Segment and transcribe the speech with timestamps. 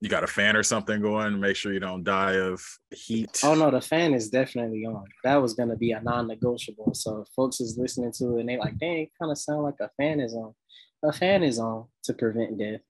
[0.00, 1.40] You got a fan or something going.
[1.40, 3.40] Make sure you don't die of heat.
[3.42, 5.04] Oh no, the fan is definitely on.
[5.24, 6.94] That was gonna be a non-negotiable.
[6.94, 9.62] So if folks is listening to it and they like, dang, it kind of sound
[9.62, 10.54] like a fan is on.
[11.02, 12.80] A fan is on to prevent death.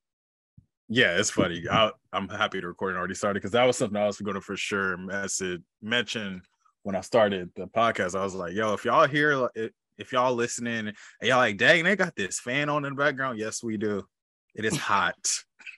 [0.89, 1.65] Yeah, it's funny.
[1.71, 4.41] I, am happy the recording already started because that was something I was going to
[4.41, 6.43] for sure message mention
[6.85, 8.19] when I started the podcast.
[8.19, 9.49] I was like, yo, if y'all hear,
[9.99, 13.39] if y'all listening, and y'all like, dang, they got this fan on in the background.
[13.39, 14.05] Yes, we do.
[14.55, 15.17] It is hot.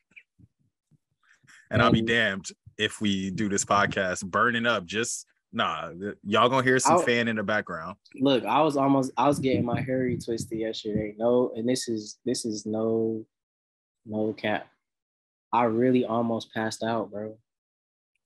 [1.71, 2.07] and I'll be mm-hmm.
[2.07, 2.47] damned
[2.79, 4.87] if we do this podcast burning up.
[4.87, 5.91] Just nah,
[6.25, 7.97] y'all gonna hear some fan in the background.
[8.21, 11.15] Look, I was almost, I was getting my hair twisted yesterday.
[11.19, 13.25] No, and this is this is no,
[14.07, 14.67] no cap.
[15.53, 17.37] I really almost passed out, bro.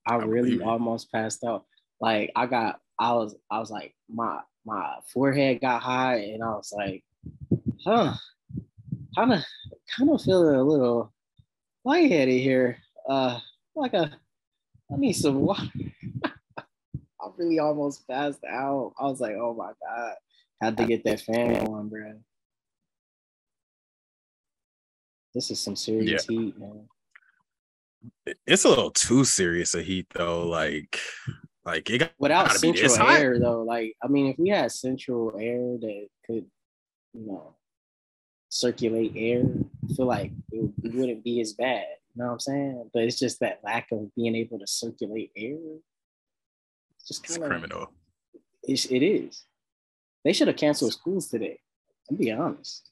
[0.06, 1.64] I, I really almost passed out.
[2.00, 6.48] Like I got, I was, I was like, my my forehead got high, and I
[6.48, 7.04] was like,
[7.84, 8.14] huh,
[9.16, 9.44] kind of,
[9.96, 11.12] kind of feeling a little
[11.84, 12.78] lightheaded here.
[13.08, 13.38] Uh,
[13.74, 14.10] like a,
[14.92, 15.68] I need some water.
[16.24, 18.92] I really almost passed out.
[18.98, 20.14] I was like, oh my god,
[20.60, 22.20] had to get that fan on, bro.
[25.34, 26.38] This is some serious yeah.
[26.38, 26.86] heat, man
[28.46, 30.46] it's a little too serious a heat though.
[30.46, 30.98] Like,
[31.64, 33.62] like it got without central air though.
[33.62, 36.46] Like, I mean, if we had central air that could,
[37.14, 37.56] you know,
[38.48, 39.42] circulate air,
[39.88, 41.86] I feel like it, it wouldn't be as bad.
[42.14, 42.90] You know what I'm saying?
[42.92, 45.56] But it's just that lack of being able to circulate air.
[46.96, 47.92] It's just kind of criminal.
[48.64, 49.44] It's, it is.
[50.24, 51.58] They should have canceled schools today.
[52.08, 52.90] To be honest.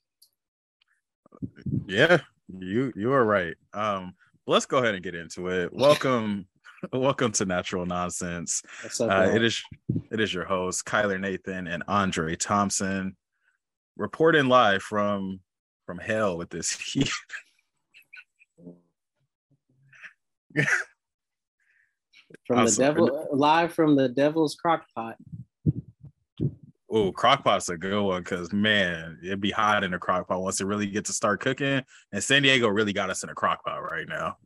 [1.87, 2.19] Yeah,
[2.59, 3.55] you you are right.
[3.73, 4.15] Um,
[4.47, 5.73] let's go ahead and get into it.
[5.73, 6.47] Welcome,
[6.93, 8.63] welcome to Natural Nonsense.
[9.01, 9.63] Uh, it is
[10.11, 13.17] it is your host Kyler Nathan and Andre Thompson
[13.97, 15.41] reporting live from
[15.87, 17.11] from hell with this heat.
[22.47, 25.17] from I'm the devil live from the devil's crock pot.
[26.93, 30.43] Oh, crock pot's a good one because man, it'd be hot in a crock pot
[30.43, 31.83] once it really gets to start cooking.
[32.13, 34.39] And San Diego really got us in a crock pot right now.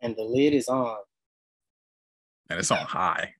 [0.00, 0.96] And the lid is on.
[2.48, 3.34] And it's on high.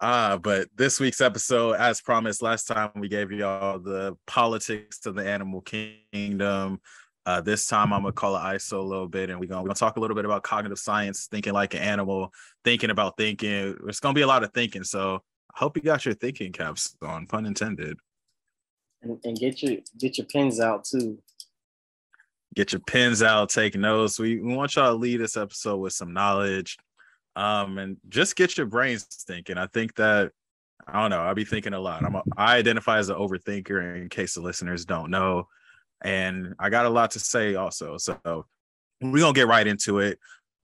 [0.00, 5.14] Uh, but this week's episode, as promised last time, we gave y'all the politics of
[5.14, 6.80] the animal kingdom.
[7.26, 9.68] Uh, this time I'm gonna call it ISO a little bit, and we're gonna, we're
[9.68, 12.32] gonna talk a little bit about cognitive science, thinking like an animal,
[12.64, 13.76] thinking about thinking.
[13.86, 14.84] It's gonna be a lot of thinking.
[14.84, 15.22] So
[15.54, 17.98] I hope you got your thinking caps on, pun intended.
[19.02, 21.18] And, and get your get your pens out too.
[22.54, 24.18] Get your pens out, take notes.
[24.18, 26.78] We, we want y'all to lead this episode with some knowledge.
[27.36, 29.56] Um, and just get your brains thinking.
[29.56, 30.32] I think that
[30.88, 31.20] I don't know.
[31.20, 32.04] I'll be thinking a lot.
[32.04, 35.46] I'm a, I identify as an overthinker in case the listeners don't know
[36.02, 37.96] and I got a lot to say also.
[37.96, 38.46] So
[39.00, 40.18] we're gonna get right into it.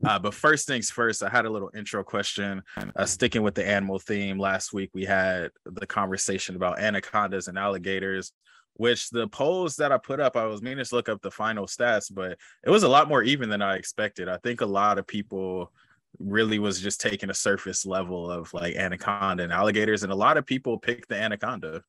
[0.05, 2.63] Uh, but first things first, I had a little intro question.
[2.95, 7.59] Uh, sticking with the animal theme, last week we had the conversation about anacondas and
[7.59, 8.33] alligators,
[8.75, 11.67] which the polls that I put up, I was meaning to look up the final
[11.67, 14.29] stats, but it was a lot more even than I expected.
[14.29, 15.73] I think a lot of people
[16.19, 20.37] really was just taking a surface level of like anaconda and alligators, and a lot
[20.37, 21.83] of people picked the anaconda.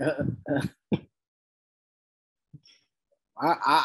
[0.00, 0.62] I,
[3.38, 3.84] I,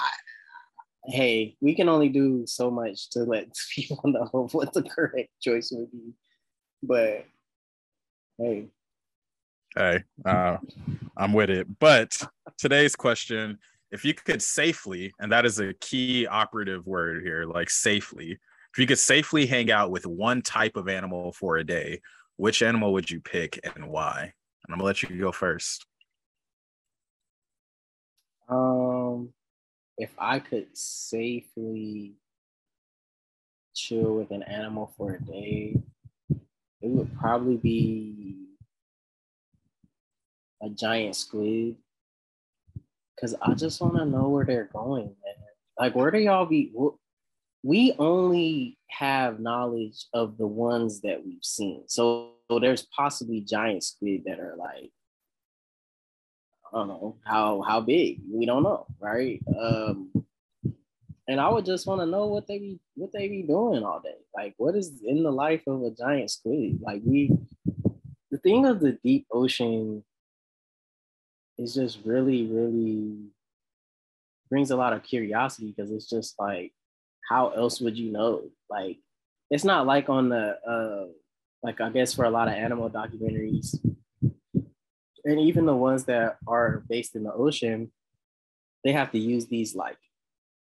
[1.06, 5.72] hey, we can only do so much to let people know what the correct choice
[5.72, 6.14] would be.
[6.84, 7.26] But
[8.38, 8.68] hey.
[9.76, 10.58] Hey, uh,
[11.16, 11.68] I'm with it.
[11.80, 12.18] But
[12.58, 13.60] today's question
[13.92, 18.40] if you could safely, and that is a key operative word here, like safely,
[18.74, 22.02] if you could safely hang out with one type of animal for a day,
[22.38, 24.22] which animal would you pick and why?
[24.22, 25.86] And I'm gonna let you go first.
[28.50, 29.30] Um,
[29.98, 32.16] if I could safely
[33.76, 35.76] chill with an animal for a day,
[36.82, 38.36] it would probably be
[40.62, 41.76] a giant squid.
[43.20, 45.36] Cause I just want to know where they're going, man.
[45.78, 46.74] Like, where do y'all be?
[47.64, 51.84] We only have knowledge of the ones that we've seen.
[51.88, 54.92] So, so there's possibly giant squid that are like
[56.72, 58.22] I don't know how how big.
[58.32, 59.42] We don't know, right?
[59.60, 60.12] Um,
[61.28, 64.02] and I would just want to know what they be what they be doing all
[64.02, 64.18] day.
[64.36, 66.80] Like, what is in the life of a giant squid?
[66.82, 67.32] Like, we
[68.32, 70.04] the thing of the deep ocean
[71.58, 73.18] is just really, really
[74.50, 76.74] brings a lot of curiosity because it's just like,
[77.30, 78.44] how else would you know?
[78.70, 78.98] Like,
[79.52, 81.08] it's not like on the uh,
[81.62, 83.76] like I guess for a lot of animal documentaries,
[85.26, 87.92] and even the ones that are based in the ocean,
[88.84, 89.98] they have to use these like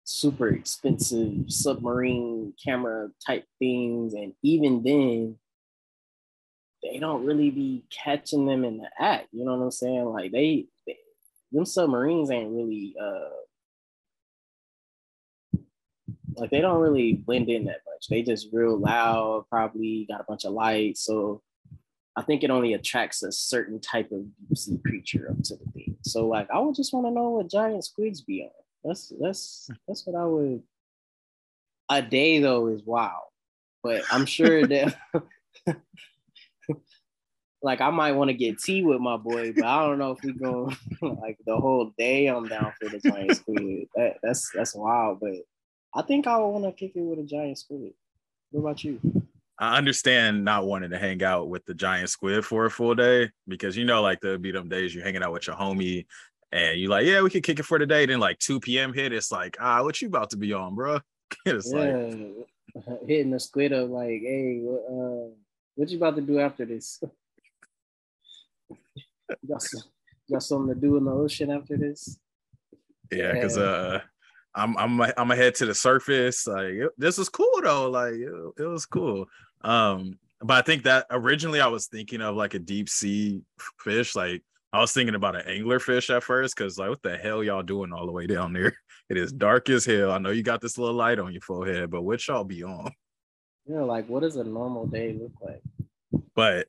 [0.03, 5.37] super expensive submarine camera type things, and even then,
[6.83, 9.27] they don't really be catching them in the act.
[9.31, 10.05] You know what I'm saying?
[10.05, 10.97] Like they, they
[11.51, 13.29] them submarines ain't really uh
[16.37, 18.07] like they don't really blend in that much.
[18.09, 21.01] They just real loud, probably got a bunch of lights.
[21.01, 21.41] So
[22.17, 25.71] I think it only attracts a certain type of deep sea creature up to the
[25.71, 25.97] thing.
[26.03, 28.49] So like I would just want to know what giant squids be on.
[28.83, 30.63] That's that's that's what I would
[31.89, 33.21] a day though is wow.
[33.83, 34.95] But I'm sure that
[37.61, 40.23] like I might want to get tea with my boy, but I don't know if
[40.23, 40.71] we go
[41.01, 42.27] like the whole day.
[42.27, 43.87] I'm down for the giant squid.
[43.95, 45.33] That, that's that's wild, but
[45.93, 47.93] I think I would want to kick it with a giant squid.
[48.51, 48.99] What about you?
[49.57, 53.29] I understand not wanting to hang out with the giant squid for a full day
[53.47, 56.05] because you know, like there'll be them days you're hanging out with your homie
[56.51, 58.05] and you're like, yeah, we could kick it for the day.
[58.05, 58.93] Then like 2 p.m.
[58.93, 60.99] hit, it's like, ah, what you about to be on, bro?
[61.45, 61.79] it's yeah.
[61.79, 65.29] like hitting the squid up, like, hey, what, uh,
[65.75, 67.01] what you about to do after this?
[68.69, 69.83] you, got some,
[70.29, 72.19] got something to do in the ocean after this?
[73.11, 74.01] Yeah, because uh
[74.55, 76.47] I'm I'm I'm gonna head to the surface.
[76.47, 77.89] Like this was cool though.
[77.89, 79.25] Like it, it, was cool.
[79.65, 83.41] Um, but I think that originally I was thinking of like a deep sea
[83.79, 84.15] fish.
[84.15, 87.43] Like I was thinking about an angler fish at first, because like what the hell
[87.43, 88.77] y'all doing all the way down there?
[89.07, 90.09] It is dark as hell.
[90.09, 92.91] I know you got this little light on your forehead, but what y'all be on?
[93.67, 95.61] Yeah, like what does a normal day look like?
[96.33, 96.65] But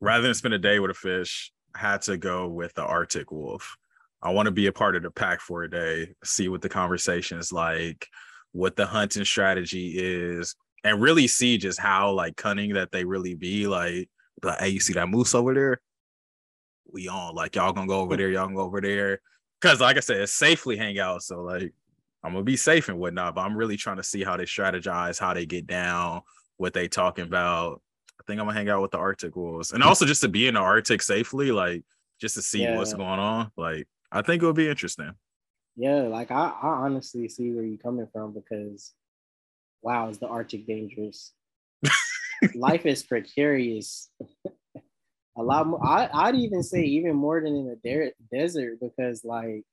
[0.00, 3.30] rather than spend a day with a fish, I had to go with the Arctic
[3.30, 3.76] wolf.
[4.20, 6.68] I want to be a part of the pack for a day, see what the
[6.68, 8.08] conversation is like,
[8.50, 13.34] what the hunting strategy is, and really see just how like cunning that they really
[13.34, 13.66] be.
[13.66, 14.08] Like,
[14.42, 15.80] like hey, you see that moose over there?
[16.92, 19.20] We on like y'all gonna go over there, y'all gonna go over there.
[19.60, 21.22] Cause like I said, it's safely hang out.
[21.22, 21.74] So like
[22.22, 25.18] I'm gonna be safe and whatnot, but I'm really trying to see how they strategize,
[25.18, 26.22] how they get down,
[26.56, 27.82] what they talking about.
[28.20, 29.72] I think I'm gonna hang out with the Arctic wolves.
[29.72, 31.82] And also just to be in the Arctic safely, like
[32.20, 32.76] just to see yeah.
[32.76, 33.50] what's going on.
[33.56, 35.10] Like I think it would be interesting.
[35.74, 38.94] Yeah, like I, I honestly see where you're coming from because
[39.82, 41.32] wow, is the Arctic dangerous?
[42.54, 44.10] Life is precarious.
[45.36, 45.84] a lot more.
[45.84, 49.64] I, I'd even say even more than in the de- desert because like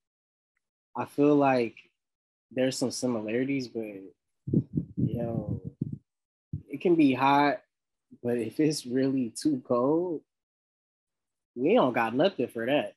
[0.96, 1.76] I feel like
[2.52, 4.14] there's some similarities, but you
[4.98, 5.62] know,
[6.70, 7.62] it can be hot,
[8.22, 10.22] but if it's really too cold,
[11.56, 12.94] we don't got nothing for that.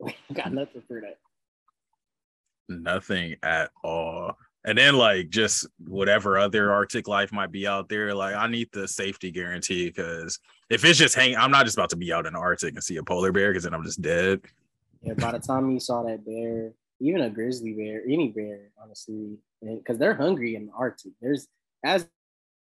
[0.28, 1.18] We got nothing for that.
[2.70, 4.38] Nothing at all.
[4.64, 8.68] And then like just whatever other Arctic life might be out there, like I need
[8.72, 12.26] the safety guarantee because if it's just hanging, I'm not just about to be out
[12.26, 14.42] in the Arctic and see a polar bear because then I'm just dead.
[15.02, 19.38] Yeah, by the time you saw that bear, even a grizzly bear, any bear, honestly,
[19.62, 21.12] because they're hungry in the Arctic.
[21.22, 21.48] There's
[21.82, 22.06] as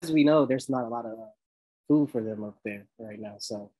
[0.03, 1.33] as we know, there's not a lot of uh,
[1.87, 3.37] food for them up there right now.
[3.39, 3.71] So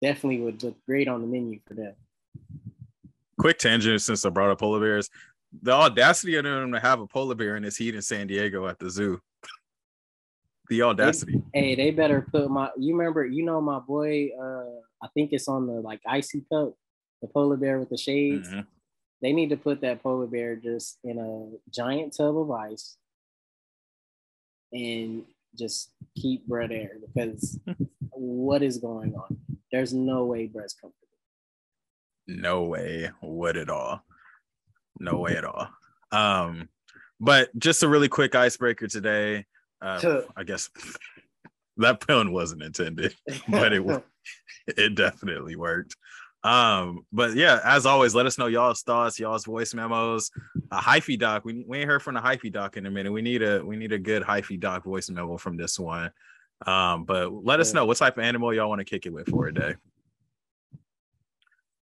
[0.00, 1.94] definitely would look great on the menu for them
[3.38, 5.08] quick tangent since I brought up polar bears.
[5.62, 8.66] The audacity of them to have a polar bear in this heat in San Diego
[8.66, 9.20] at the zoo.
[10.68, 11.42] The audacity.
[11.54, 12.70] They, hey, they better put my.
[12.76, 13.24] You remember?
[13.24, 14.30] You know my boy.
[14.38, 14.64] uh
[15.02, 16.74] I think it's on the like icy cup,
[17.22, 18.48] the polar bear with the shades.
[18.48, 18.60] Mm-hmm.
[19.22, 22.96] They need to put that polar bear just in a giant tub of ice
[24.72, 25.24] and
[25.58, 27.58] just keep Brett air because
[28.10, 29.38] what is going on?
[29.72, 31.08] There's no way Brett's comfortable.
[32.26, 34.04] No way would at all.
[34.98, 35.68] No way at all.
[36.12, 36.68] Um,
[37.20, 39.46] but just a really quick icebreaker today.
[39.80, 40.70] Uh, I guess
[41.76, 43.14] that pun wasn't intended,
[43.48, 44.04] but it
[44.66, 45.96] it definitely worked.
[46.44, 50.30] Um, but yeah, as always, let us know y'all's thoughts, y'all's voice memos.
[50.70, 51.44] A hyphy doc.
[51.44, 53.12] We, we ain't heard from the hyphy doc in a minute.
[53.12, 56.10] We need a we need a good hyphy doc voice memo from this one.
[56.66, 59.28] Um, but let us know what type of animal y'all want to kick it with
[59.28, 59.74] for a day.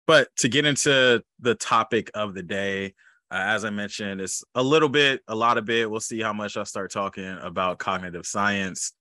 [0.06, 2.94] But to get into the topic of the day,
[3.30, 5.90] uh, as I mentioned, it's a little bit, a lot of bit.
[5.90, 8.92] We'll see how much I start talking about cognitive science.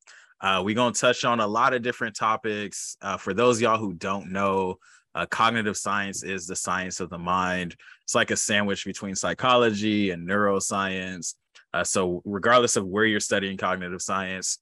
[0.41, 2.97] Uh, we're going to touch on a lot of different topics.
[3.01, 4.77] Uh, for those y'all who don't know,
[5.13, 7.75] uh, cognitive science is the science of the mind.
[8.03, 11.35] It's like a sandwich between psychology and neuroscience.
[11.73, 14.59] Uh, so, regardless of where you're studying cognitive science,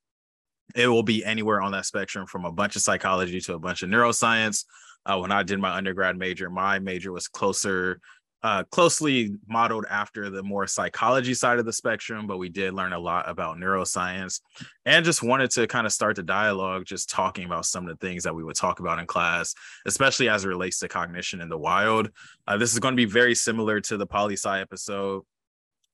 [0.76, 3.82] it will be anywhere on that spectrum from a bunch of psychology to a bunch
[3.82, 4.66] of neuroscience
[5.06, 8.00] uh, when I did my undergrad major, my major was closer
[8.44, 12.92] uh, closely modeled after the more psychology side of the spectrum, but we did learn
[12.92, 14.42] a lot about neuroscience
[14.86, 18.06] and just wanted to kind of start the dialogue, just talking about some of the
[18.06, 19.56] things that we would talk about in class,
[19.86, 22.10] especially as it relates to cognition in the wild.
[22.46, 25.24] Uh, this is going to be very similar to the poli sci episode,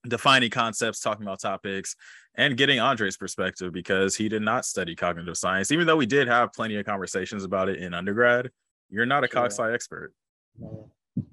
[0.08, 1.96] defining concepts, talking about topics,
[2.34, 6.28] and getting Andre's perspective because he did not study cognitive science, even though we did
[6.28, 8.50] have plenty of conversations about it in undergrad.
[8.90, 9.74] You're not a sure.
[9.74, 10.14] expert.
[10.58, 10.92] No.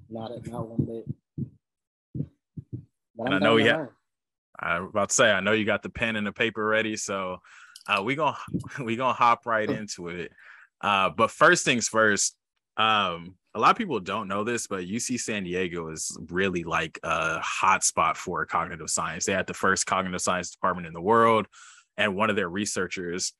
[0.09, 2.27] Not at not one bit.
[3.15, 3.89] But i know we have.
[4.59, 7.37] I'm about to say, I know you got the pen and the paper ready, so
[7.87, 8.37] uh, we gonna
[8.83, 10.31] we gonna hop right into it.
[10.81, 12.35] Uh, but first things first,
[12.77, 16.99] um, a lot of people don't know this, but UC San Diego is really like
[17.03, 19.25] a hotspot for cognitive science.
[19.25, 21.47] They had the first cognitive science department in the world,
[21.97, 23.33] and one of their researchers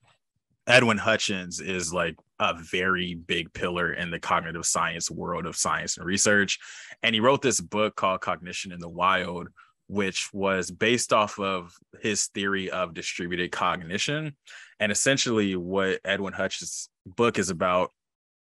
[0.68, 5.98] Edwin Hutchins is like a very big pillar in the cognitive science world of science
[5.98, 6.60] and research.
[7.03, 9.50] And he wrote this book called Cognition in the Wild,
[9.88, 14.36] which was based off of his theory of distributed cognition.
[14.79, 17.91] And essentially, what Edwin Hutchins' book is about,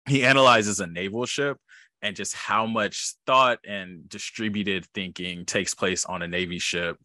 [0.08, 1.58] he analyzes a naval ship
[2.02, 6.98] and just how much thought and distributed thinking takes place on a Navy ship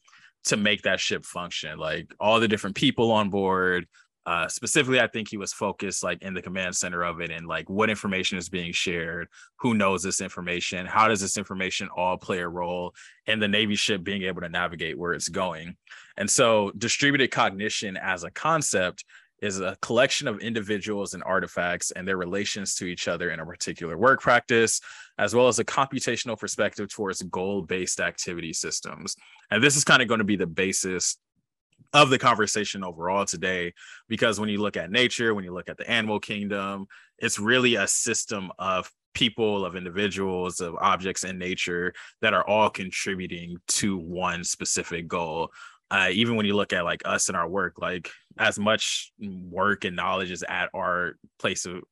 [0.45, 1.79] to make that ship function.
[1.79, 3.87] Like all the different people on board,
[4.27, 7.47] uh, specifically, I think he was focused like in the command center of it and
[7.47, 12.19] like what information is being shared, who knows this information, how does this information all
[12.19, 12.95] play a role
[13.27, 15.77] in the Navy ship being able to navigate where it's going.
[16.17, 19.05] And so, distributed cognition as a concept
[19.41, 23.47] is a collection of individuals and artifacts and their relations to each other in a
[23.47, 24.81] particular work practice,
[25.19, 29.17] as well as a computational perspective towards goal based activity systems.
[29.51, 31.17] And this is kind of going to be the basis
[31.93, 33.73] of the conversation overall today
[34.09, 36.87] because when you look at nature when you look at the animal kingdom
[37.19, 42.71] it's really a system of people of individuals of objects in nature that are all
[42.71, 45.51] contributing to one specific goal.
[45.91, 48.09] Uh, even when you look at like us and our work like
[48.39, 51.83] as much work and knowledge is at our place of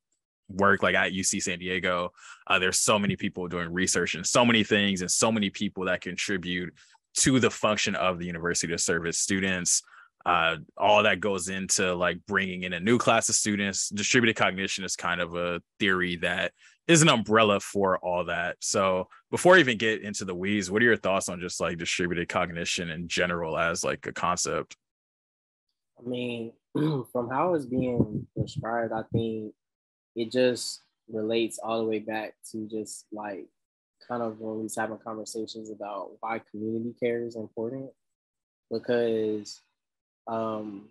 [0.47, 2.09] work like at uc san diego
[2.47, 5.83] uh, there's so many people doing research and so many things and so many people
[5.83, 6.73] that contribute
[7.19, 9.81] to the function of the university to serve its students.
[10.25, 13.89] Uh, all that goes into like bringing in a new class of students.
[13.89, 16.51] Distributed cognition is kind of a theory that
[16.87, 18.57] is an umbrella for all that.
[18.61, 21.77] So before I even get into the weeds, what are your thoughts on just like
[21.77, 24.75] distributed cognition in general as like a concept?
[25.97, 29.53] I mean, from how it's being described, I think
[30.15, 33.45] it just relates all the way back to just like
[34.09, 37.89] kind of when we was having conversations about why community care is important
[38.71, 39.61] because
[40.27, 40.89] um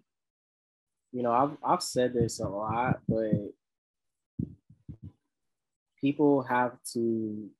[1.12, 3.52] you know I've I've said this a lot but
[6.00, 7.50] people have to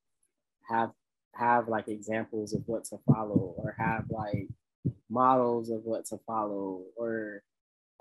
[0.69, 0.91] have
[1.35, 4.47] have like examples of what to follow or have like
[5.09, 7.43] models of what to follow or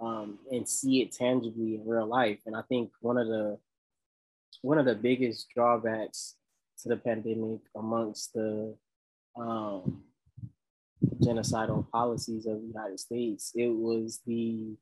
[0.00, 2.38] um, and see it tangibly in real life.
[2.47, 3.59] And i think one of the
[4.62, 6.35] one of the biggest drawbacks
[6.83, 8.75] to the pandemic amongst the
[9.39, 10.03] um,
[11.23, 13.53] genocidal policies of the United States.
[13.55, 14.77] It was the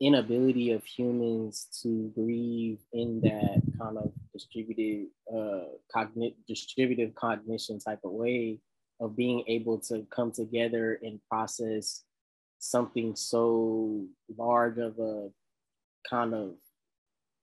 [0.00, 8.00] inability of humans to grieve in that kind of distributed uh, cognitive distributive cognition type
[8.04, 8.58] of way
[9.00, 12.02] of being able to come together and process
[12.58, 14.04] something so
[14.36, 15.28] large of a
[16.08, 16.54] kind of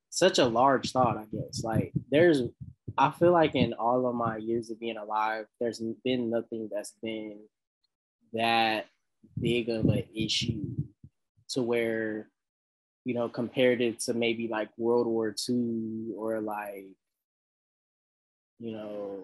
[0.10, 2.44] such a large thought i guess like there's
[2.98, 6.94] I feel like in all of my years of being alive, there's been nothing that's
[7.02, 7.40] been
[8.34, 8.88] that
[9.40, 10.66] big of an issue
[11.50, 12.30] to where,
[13.06, 16.88] you know, compared it to maybe like World War II or like,
[18.60, 19.24] you know,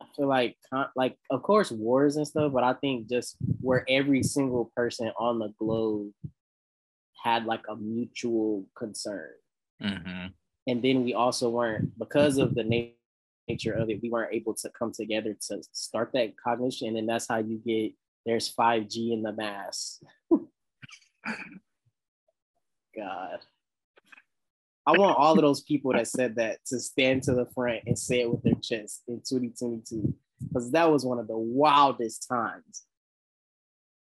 [0.00, 0.56] I feel like
[0.94, 5.38] like of course wars and stuff, but I think just where every single person on
[5.38, 6.12] the globe
[7.24, 9.30] had like a mutual concern.
[9.82, 10.26] Mm-hmm
[10.66, 12.64] and then we also weren't because of the
[13.48, 17.28] nature of it we weren't able to come together to start that cognition and that's
[17.28, 17.92] how you get
[18.24, 20.02] there's 5g in the mass
[22.96, 23.38] god
[24.86, 27.98] i want all of those people that said that to stand to the front and
[27.98, 30.14] say it with their chest in 2022
[30.48, 32.84] because that was one of the wildest times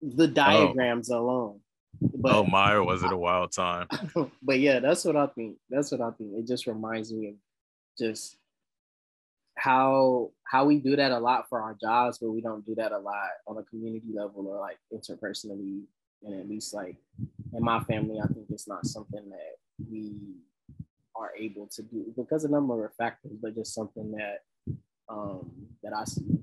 [0.01, 0.27] the oh.
[0.27, 1.19] diagrams oh.
[1.19, 1.59] alone
[2.01, 3.87] but, oh my, was it a wild time?
[4.41, 5.57] but yeah, that's what I think.
[5.69, 6.33] That's what I think.
[6.35, 7.35] It just reminds me of
[7.97, 8.37] just
[9.57, 12.91] how how we do that a lot for our jobs, but we don't do that
[12.91, 15.81] a lot on a community level or like interpersonally.
[16.23, 16.95] And at least like
[17.53, 19.55] in my family, I think it's not something that
[19.91, 20.15] we
[21.15, 24.75] are able to do because of a number of factors, but just something that
[25.09, 25.51] um,
[25.83, 26.39] that I see.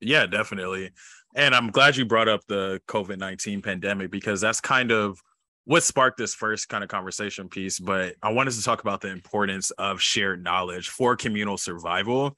[0.00, 0.90] Yeah, definitely.
[1.34, 5.20] And I'm glad you brought up the COVID 19 pandemic because that's kind of
[5.64, 7.78] what sparked this first kind of conversation piece.
[7.78, 12.36] But I wanted to talk about the importance of shared knowledge for communal survival.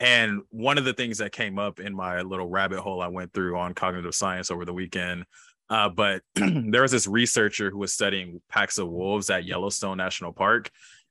[0.00, 3.32] And one of the things that came up in my little rabbit hole I went
[3.32, 5.24] through on cognitive science over the weekend
[5.72, 10.32] uh, but there was this researcher who was studying packs of wolves at Yellowstone National
[10.32, 10.70] Park.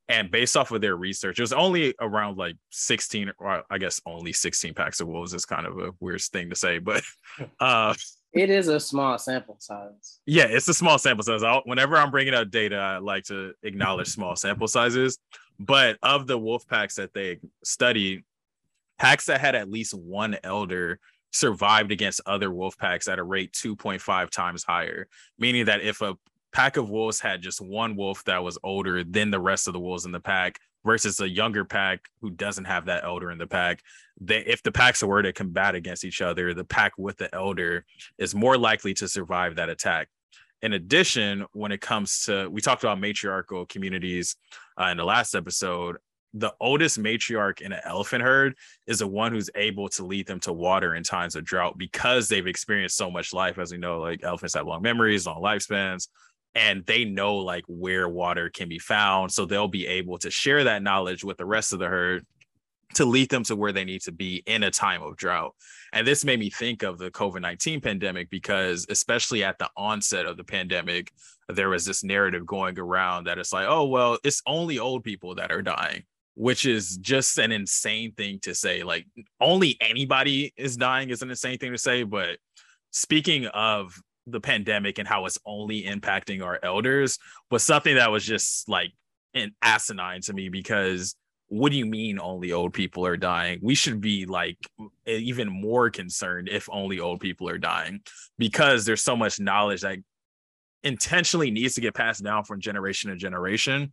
[0.10, 4.02] And based off of their research, it was only around like 16, or I guess
[4.06, 7.04] only 16 packs of wolves is kind of a weird thing to say, but
[7.60, 7.94] uh,
[8.34, 10.20] it is a small sample size.
[10.26, 11.44] Yeah, it's a small sample size.
[11.44, 15.18] I'll, whenever I'm bringing up data, I like to acknowledge small sample sizes.
[15.60, 18.24] But of the wolf packs that they studied,
[18.98, 21.00] packs that had at least one elder
[21.32, 26.16] survived against other wolf packs at a rate 2.5 times higher, meaning that if a
[26.52, 29.80] pack of wolves had just one wolf that was older than the rest of the
[29.80, 33.48] wolves in the pack versus a younger pack who doesn't have that elder in the
[33.48, 33.82] pack
[34.20, 37.86] they if the packs were to combat against each other the pack with the elder
[38.18, 40.10] is more likely to survive that attack
[40.62, 44.36] in addition when it comes to we talked about matriarchal communities
[44.80, 45.98] uh, in the last episode
[46.34, 48.56] the oldest matriarch in an elephant herd
[48.88, 52.30] is the one who's able to lead them to water in times of drought because
[52.30, 53.60] they've experienced so much life.
[53.60, 56.08] As we know, like elephants have long memories, long lifespans,
[56.56, 59.32] and they know like where water can be found.
[59.32, 62.26] So they'll be able to share that knowledge with the rest of the herd
[62.96, 65.56] to lead them to where they need to be in a time of drought.
[65.94, 70.26] And this made me think of the COVID 19 pandemic because, especially at the onset
[70.26, 71.12] of the pandemic,
[71.48, 75.36] there was this narrative going around that it's like, oh, well, it's only old people
[75.36, 76.04] that are dying
[76.36, 78.84] which is just an insane thing to say.
[78.84, 79.06] Like
[79.40, 82.04] only anybody is dying is an insane thing to say.
[82.04, 82.38] But
[82.92, 87.18] speaking of the pandemic and how it's only impacting our elders
[87.50, 88.92] was something that was just like
[89.34, 91.16] an asinine to me because
[91.48, 93.60] what do you mean only old people are dying?
[93.62, 94.58] We should be like
[95.06, 98.02] even more concerned if only old people are dying
[98.38, 99.98] because there's so much knowledge that
[100.84, 103.92] intentionally needs to get passed down from generation to generation.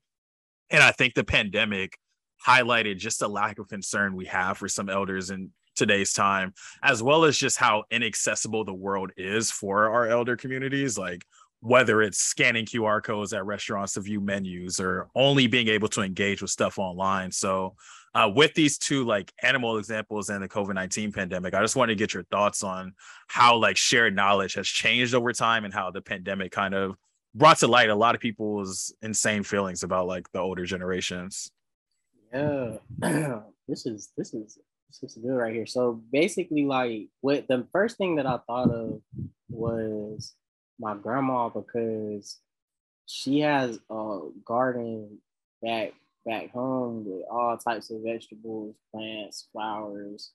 [0.71, 1.99] And I think the pandemic
[2.47, 7.03] highlighted just the lack of concern we have for some elders in today's time, as
[7.03, 10.99] well as just how inaccessible the world is for our elder communities.
[10.99, 11.25] Like
[11.61, 16.03] whether it's scanning QR codes at restaurants to view menus or only being able to
[16.03, 17.33] engage with stuff online.
[17.33, 17.75] So,
[18.15, 21.95] uh, with these two like animal examples and the COVID 19 pandemic, I just wanted
[21.95, 22.95] to get your thoughts on
[23.27, 26.97] how like shared knowledge has changed over time and how the pandemic kind of
[27.35, 31.51] brought to light a lot of people's insane feelings about like the older generations.
[32.33, 32.77] Yeah,
[33.69, 35.67] this is this is this is good right here.
[35.67, 39.01] So basically, like what the first thing that I thought of
[39.49, 40.35] was
[40.79, 42.39] my grandma because
[43.07, 45.19] she has a garden
[45.63, 45.93] back
[46.25, 50.33] back home with all types of vegetables, plants, flowers,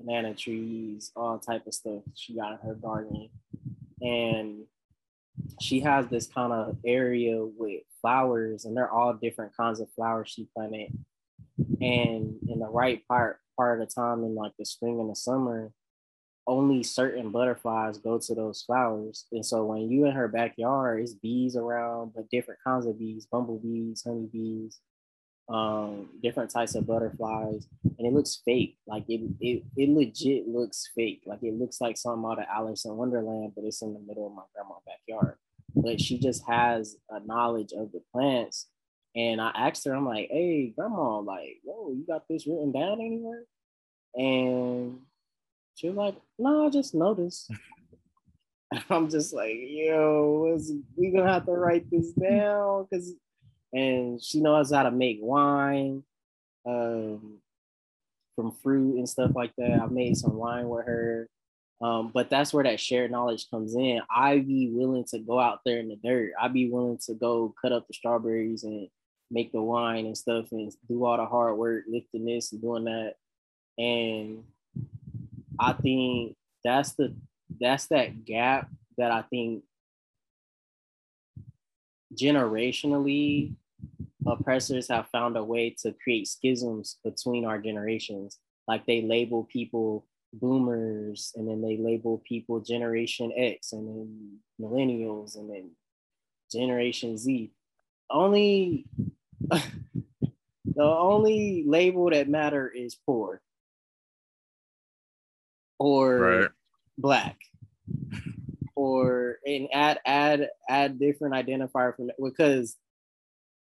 [0.00, 3.28] banana trees, all type of stuff she got in her garden.
[4.00, 4.64] And
[5.60, 10.30] she has this kind of area with flowers and they're all different kinds of flowers
[10.30, 10.90] she planted
[11.80, 15.16] and in the right part part of the time in like the spring and the
[15.16, 15.72] summer
[16.46, 19.26] only certain butterflies go to those flowers.
[19.32, 23.26] And so when you in her backyard it's bees around but different kinds of bees
[23.30, 24.78] bumblebees honeybees
[25.48, 27.66] um different types of butterflies.
[27.98, 28.76] And it looks fake.
[28.86, 31.22] Like it, it it legit looks fake.
[31.26, 34.26] Like it looks like something out of alice in wonderland but it's in the middle
[34.26, 35.36] of my grandma's backyard.
[35.74, 38.68] But she just has a knowledge of the plants
[39.16, 43.00] and I asked her, I'm like, hey, grandma, like, whoa, you got this written down
[43.00, 43.44] anywhere?
[44.16, 44.98] And
[45.74, 47.50] she was like, no, I just noticed.
[48.90, 50.58] I'm just like, yo,
[50.96, 53.12] we gonna have to write this down because,
[53.72, 56.02] and she knows how to make wine
[56.66, 57.38] um,
[58.34, 59.80] from fruit and stuff like that.
[59.80, 61.28] I made some wine with her.
[61.80, 64.00] Um, but that's where that shared knowledge comes in.
[64.14, 66.32] I'd be willing to go out there in the dirt.
[66.40, 68.88] I'd be willing to go cut up the strawberries and
[69.34, 72.84] make the wine and stuff and do all the hard work, lifting this and doing
[72.84, 73.14] that.
[73.76, 74.44] And
[75.58, 77.14] I think that's the
[77.60, 79.64] that's that gap that I think
[82.14, 83.54] generationally
[84.26, 88.38] uh, oppressors have found a way to create schisms between our generations.
[88.68, 95.36] Like they label people boomers and then they label people generation X and then millennials
[95.36, 95.70] and then
[96.50, 97.50] generation Z.
[98.10, 98.86] Only
[100.64, 103.40] the only label that matter is poor
[105.78, 106.50] or right.
[106.96, 107.36] black
[108.74, 112.76] or and add add add different identifier from because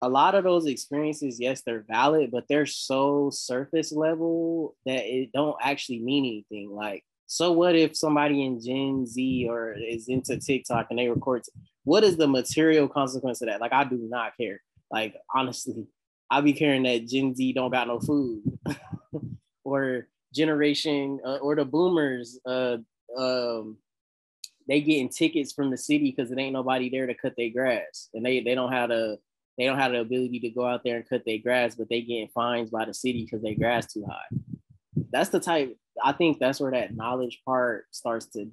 [0.01, 5.31] a lot of those experiences, yes, they're valid, but they're so surface level that it
[5.31, 6.69] don't actually mean anything.
[6.71, 11.43] Like, so what if somebody in Gen Z or is into TikTok and they record?
[11.83, 13.61] What is the material consequence of that?
[13.61, 14.61] Like, I do not care.
[14.91, 15.88] Like, honestly,
[16.30, 18.43] I be caring that Gen Z don't got no food,
[19.63, 22.78] or generation uh, or the boomers, uh,
[23.17, 23.78] um,
[24.67, 28.10] they getting tickets from the city because it ain't nobody there to cut their grass,
[28.13, 29.17] and they they don't have the
[29.58, 32.02] they don't have the ability to go out there and cut their grass, but they
[32.02, 34.38] getting fines by the city because their grass too high.
[35.12, 35.76] That's the type.
[36.04, 38.52] I think that's where that knowledge part starts to.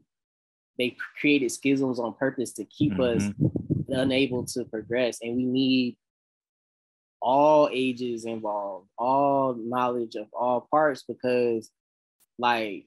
[0.79, 3.19] They created schisms on purpose to keep mm-hmm.
[3.19, 3.51] us
[3.89, 5.97] unable to progress, and we need
[7.25, 11.71] all ages involved, all knowledge of all parts, because
[12.39, 12.85] like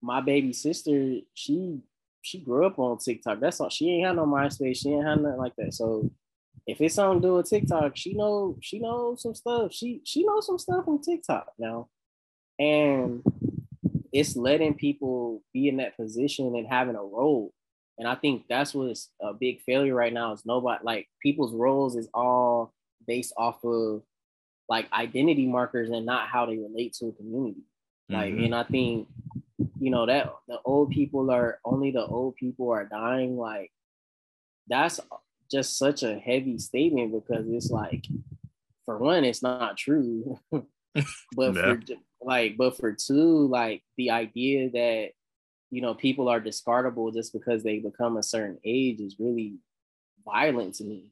[0.00, 1.80] my baby sister, she
[2.22, 3.40] she grew up on TikTok.
[3.40, 3.70] That's all.
[3.70, 4.78] She ain't had no MySpace.
[4.78, 5.74] She ain't had nothing like that.
[5.74, 6.10] So
[6.66, 9.72] if it's something to do with TikTok, she know she knows some stuff.
[9.72, 11.88] She she knows some stuff on TikTok now,
[12.56, 13.22] and
[14.12, 17.52] it's letting people be in that position and having a role.
[17.98, 21.96] And I think that's what's a big failure right now is nobody like people's roles
[21.96, 22.72] is all
[23.08, 24.02] based off of
[24.68, 27.62] like identity markers and not how they relate to a community.
[28.08, 28.44] Like, mm-hmm.
[28.44, 29.08] and I think
[29.80, 33.36] you know that the old people are only the old people are dying.
[33.36, 33.72] Like,
[34.68, 35.00] that's
[35.50, 38.06] just such a heavy statement because it's like,
[38.84, 40.38] for one, it's not true.
[40.52, 40.64] but
[41.36, 41.52] yeah.
[41.52, 41.80] for
[42.20, 45.10] like, but for two, like the idea that
[45.70, 49.56] you know people are discardable just because they become a certain age is really
[50.24, 51.06] violent to me.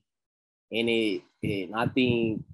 [0.72, 2.44] And it, it I think,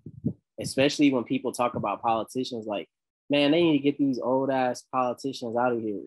[0.61, 2.89] especially when people talk about politicians, like,
[3.31, 6.03] man, they need to get these old ass politicians out of here,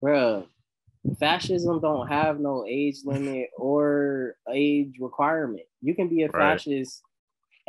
[0.00, 0.46] bro
[1.18, 5.64] fascism don't have no age limit or age requirement.
[5.80, 6.54] You can be a right.
[6.54, 7.02] fascist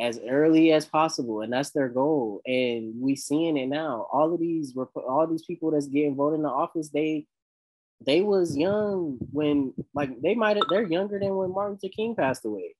[0.00, 2.40] as early as possible, and that's their goal.
[2.46, 4.06] And we seeing it now.
[4.12, 7.26] All of these, all these people that's getting voted in the office, they
[8.04, 12.14] they was young when like they might have they're younger than when Martin Luther King
[12.14, 12.74] passed away.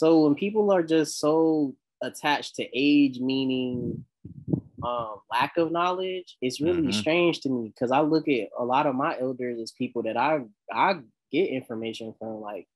[0.00, 4.02] So when people are just so attached to age, meaning
[4.82, 6.98] um, lack of knowledge, it's really mm-hmm.
[6.98, 10.16] strange to me because I look at a lot of my elders as people that
[10.16, 10.40] I
[10.72, 12.40] I get information from.
[12.40, 12.66] Like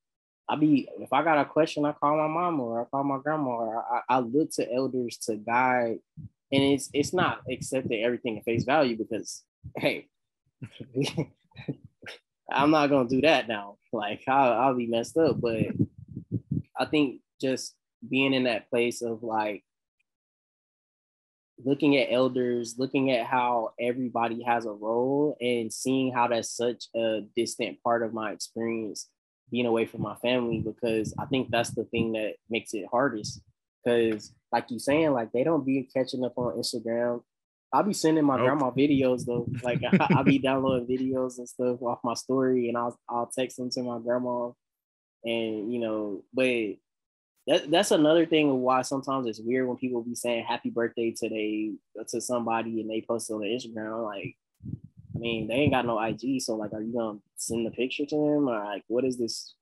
[0.51, 3.17] I be if I got a question, I call my mom or I call my
[3.17, 6.01] grandma or I, I look to elders to guide.
[6.53, 9.43] And it's it's not accepting everything at face value because
[9.79, 10.09] hey,
[12.53, 13.79] I'm not gonna do that now.
[13.95, 15.41] Like I'll, I'll be messed up.
[15.41, 15.69] But
[16.79, 17.75] I think just
[18.09, 19.65] being in that place of like
[21.65, 26.85] looking at elders, looking at how everybody has a role, and seeing how that's such
[26.95, 29.09] a distant part of my experience
[29.51, 33.41] being away from my family because I think that's the thing that makes it hardest.
[33.85, 37.23] Because, like you saying, like they don't be catching up on Instagram.
[37.73, 38.47] I'll be sending my nope.
[38.47, 39.47] grandma videos though.
[39.63, 43.59] Like I, will be downloading videos and stuff off my story, and I'll I'll text
[43.59, 44.51] them to my grandma,
[45.25, 46.77] and you know, but
[47.47, 51.11] that, that's another thing of why sometimes it's weird when people be saying happy birthday
[51.11, 51.73] today
[52.09, 54.05] to somebody and they post it on Instagram.
[54.05, 54.37] Like,
[55.15, 58.07] I mean, they ain't got no IG, so like, are you gonna send the picture
[58.07, 59.55] to them or like, what is this?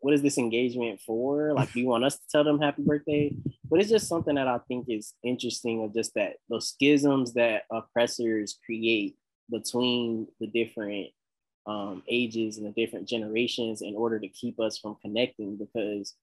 [0.00, 1.52] What is this engagement for?
[1.54, 3.34] Like, do you want us to tell them happy birthday?
[3.68, 7.62] But it's just something that I think is interesting of just that those schisms that
[7.72, 9.16] oppressors create
[9.50, 11.08] between the different
[11.66, 16.14] um, ages and the different generations in order to keep us from connecting because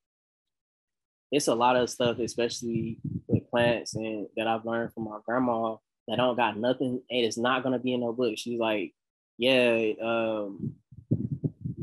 [1.32, 5.78] it's a lot of stuff, especially with plants and that I've learned from my grandma
[6.08, 8.36] that don't got nothing and it's not gonna be in no book.
[8.38, 8.94] She's like,
[9.38, 10.76] yeah, um,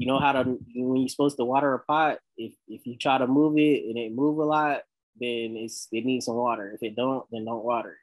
[0.01, 3.18] you know how to when you're supposed to water a pot, if if you try
[3.18, 4.83] to move it and it move a lot,
[5.20, 6.73] then it's it needs some water.
[6.73, 7.99] If it don't, then don't water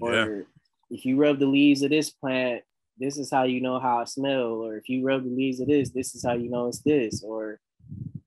[0.00, 0.42] Or yeah.
[0.90, 2.62] if you rub the leaves of this plant,
[2.98, 4.62] this is how you know how it smell.
[4.64, 7.22] Or if you rub the leaves of this, this is how you know it's this.
[7.22, 7.60] Or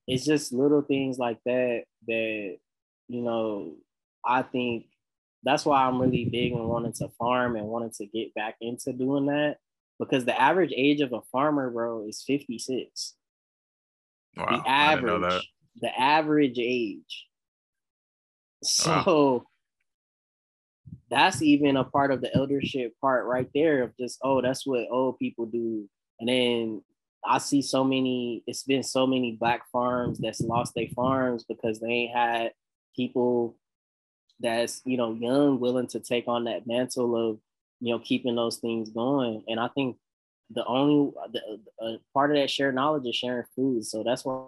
[0.08, 2.58] it's just little things like that that
[3.08, 3.76] you know
[4.26, 4.86] I think
[5.44, 8.92] that's why I'm really big on wanting to farm and wanting to get back into
[8.92, 9.58] doing that
[10.00, 13.16] because the average age of a farmer, bro, is 56.
[14.36, 15.52] Wow, the average,
[15.82, 17.28] the average age.
[18.64, 19.46] So wow.
[21.10, 24.88] That's even a part of the eldership part right there of just, oh, that's what
[24.92, 25.90] old people do.
[26.20, 26.82] And then
[27.26, 31.80] I see so many, it's been so many black farms that's lost their farms because
[31.80, 32.52] they ain't had
[32.96, 33.58] people
[34.40, 37.40] that's, you know, young, willing to take on that mantle of,
[37.80, 39.44] you know, keeping those things going.
[39.48, 39.98] And I think
[40.52, 43.86] the only the, uh, part of that shared knowledge is sharing food.
[43.86, 44.46] So that's why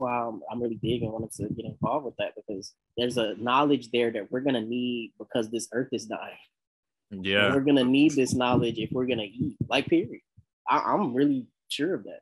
[0.00, 3.34] why I'm, I'm really big and wanted to get involved with that because there's a
[3.36, 6.36] knowledge there that we're gonna need because this earth is dying.
[7.10, 9.56] Yeah, and we're gonna need this knowledge if we're gonna eat.
[9.68, 10.20] Like, period.
[10.68, 12.20] I, I'm really sure of that.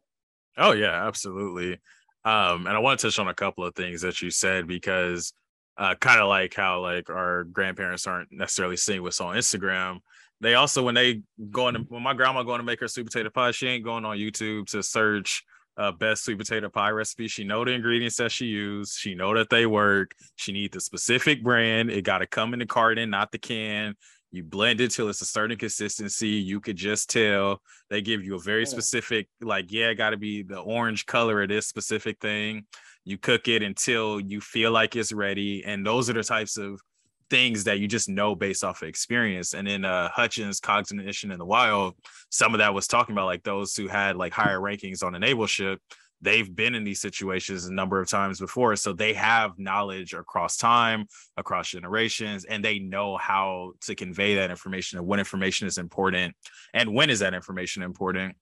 [0.56, 1.78] Oh yeah, absolutely.
[2.24, 5.32] Um, and I want to touch on a couple of things that you said because
[5.78, 10.00] uh, kind of like how like our grandparents aren't necessarily seeing what's on Instagram.
[10.40, 13.30] They also when they go to when my grandma going to make her sweet potato
[13.30, 15.44] pie, she ain't going on YouTube to search
[15.78, 17.28] uh, best sweet potato pie recipe.
[17.28, 18.98] She know the ingredients that she used.
[18.98, 20.12] She know that they work.
[20.36, 21.90] She need the specific brand.
[21.90, 23.94] It got to come in the carton, not the can.
[24.30, 26.28] You blend it till it's a certain consistency.
[26.28, 27.62] You could just tell.
[27.88, 31.48] They give you a very specific, like, yeah, got to be the orange color of
[31.48, 32.66] this specific thing.
[33.04, 35.64] You cook it until you feel like it's ready.
[35.64, 36.78] And those are the types of
[37.30, 39.54] things that you just know based off of experience.
[39.54, 41.94] And in uh, Hutchins Cognition in the Wild,
[42.30, 45.18] some of that was talking about like those who had like higher rankings on a
[45.18, 45.80] naval ship
[46.20, 50.56] they've been in these situations a number of times before so they have knowledge across
[50.56, 55.78] time across generations and they know how to convey that information and when information is
[55.78, 56.34] important
[56.74, 58.34] and when is that information important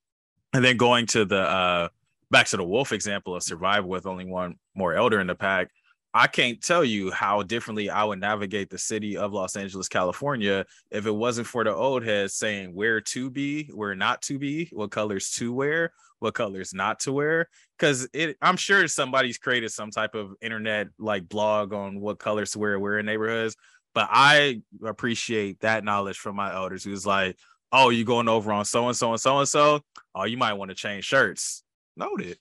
[0.52, 1.88] and then going to the uh
[2.30, 5.68] back to the wolf example of survival with only one more elder in the pack
[6.14, 10.64] I can't tell you how differently I would navigate the city of Los Angeles, California,
[10.90, 14.70] if it wasn't for the old heads saying where to be, where not to be,
[14.72, 17.48] what colors to wear, what colors not to wear.
[17.78, 22.52] Because it, I'm sure somebody's created some type of internet like blog on what colors
[22.52, 23.56] to wear where in neighborhoods.
[23.94, 27.36] But I appreciate that knowledge from my elders who's like,
[27.72, 29.80] oh, you going over on so and so and so and so?
[30.14, 31.62] Oh, you might want to change shirts.
[31.96, 32.38] Noted.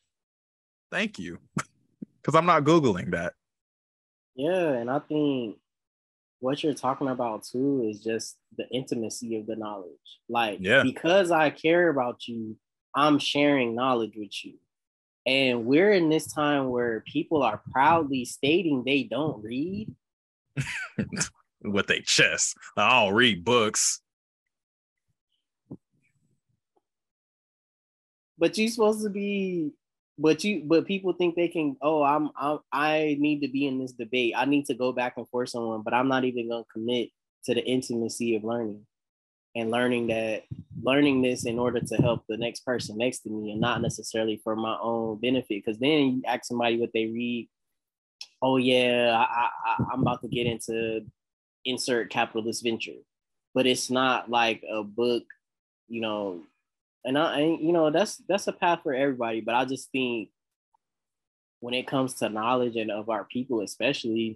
[0.92, 1.40] Thank you.
[2.22, 3.34] Because I'm not Googling that.
[4.36, 5.58] Yeah, and I think
[6.40, 9.92] what you're talking about too is just the intimacy of the knowledge.
[10.30, 10.84] Like, yeah.
[10.84, 12.58] because I care about you,
[12.94, 14.56] I'm sharing knowledge with you.
[15.26, 19.94] And we're in this time where people are proudly stating they don't read.
[21.64, 22.56] with their chest.
[22.78, 24.02] I don't read books.
[28.38, 29.72] But you're supposed to be
[30.18, 33.80] but you but people think they can oh I'm, I'm i need to be in
[33.80, 34.34] this debate.
[34.36, 37.10] I need to go back and forth someone but i'm not even going to commit
[37.46, 38.86] to the intimacy of learning
[39.56, 40.44] and learning that
[40.82, 44.40] learning this in order to help the next person next to me and not necessarily
[44.44, 45.64] for my own benefit.
[45.64, 47.50] Because then you ask somebody what they read
[48.42, 51.02] oh yeah I, I i'm about to get into
[51.64, 53.00] insert capitalist venture.
[53.54, 55.24] But it's not like a book
[55.88, 56.42] you know
[57.06, 59.42] and I, and, you know, that's that's a path for everybody.
[59.42, 60.30] But I just think
[61.60, 64.36] when it comes to knowledge and of our people, especially,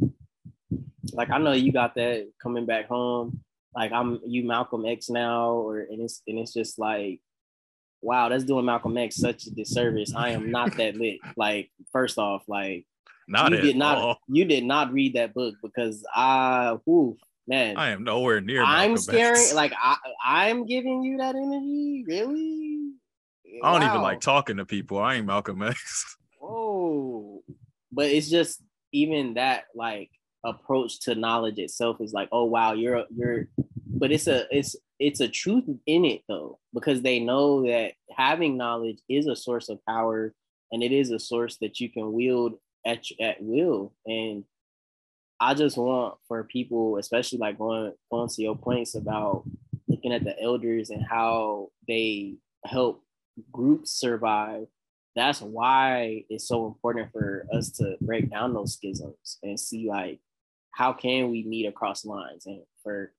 [1.14, 3.42] like I know you got that coming back home.
[3.76, 7.20] Like I'm you Malcolm X now, or and it's and it's just like,
[8.02, 10.14] wow, that's doing Malcolm X such a disservice.
[10.16, 11.20] I am not that lit.
[11.38, 12.86] Like first off, like
[13.28, 14.20] not you did not all.
[14.28, 17.18] you did not read that book because I whew,
[17.50, 18.64] man, I am nowhere near.
[18.64, 19.42] I'm scaring.
[19.54, 22.06] Like I, I'm giving you that energy.
[22.08, 22.92] Really?
[23.64, 23.90] I don't wow.
[23.90, 25.00] even like talking to people.
[25.00, 26.16] I ain't Malcolm X.
[26.42, 27.44] Oh,
[27.92, 30.10] but it's just even that like
[30.44, 33.50] approach to knowledge itself is like, oh wow, you're you're.
[33.86, 38.58] But it's a it's it's a truth in it though because they know that having
[38.58, 40.34] knowledge is a source of power
[40.72, 42.54] and it is a source that you can wield
[42.86, 44.44] at at will and
[45.40, 49.44] I just want for people, especially like going going to your points about
[49.88, 53.04] looking at the elders and how they help
[53.52, 54.68] groups survive.
[55.16, 60.20] That's why it's so important for us to break down those schisms and see like
[60.72, 62.46] how can we meet across lines.
[62.46, 63.14] And for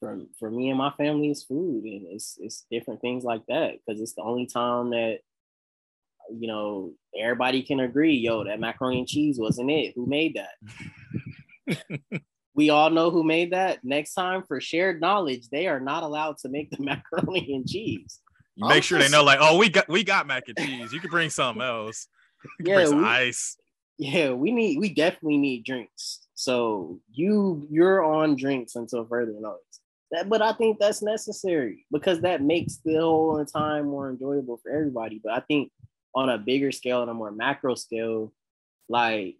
[0.00, 3.78] for for me and my family, it's food and it's it's different things like that
[3.86, 5.20] because it's the only time that
[6.30, 9.94] you know, everybody can agree, yo, that macaroni and cheese wasn't it.
[9.94, 11.82] Who made that?
[12.54, 13.80] we all know who made that.
[13.82, 18.20] Next time for shared knowledge, they are not allowed to make the macaroni and cheese.
[18.56, 20.92] You make sure they know, like, oh, we got we got mac and cheese.
[20.92, 22.06] You can bring something else.
[22.60, 23.56] yeah, we, ice.
[23.98, 26.26] Yeah, we need we definitely need drinks.
[26.34, 29.80] So you you're on drinks until further notice.
[30.12, 34.70] That, but I think that's necessary because that makes the whole time more enjoyable for
[34.70, 35.20] everybody.
[35.22, 35.72] But I think
[36.14, 38.32] on a bigger scale and a more macro scale,
[38.88, 39.36] like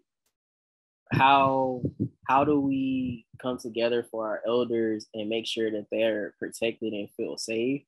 [1.11, 1.81] how
[2.27, 7.09] how do we come together for our elders and make sure that they're protected and
[7.15, 7.83] feel safe,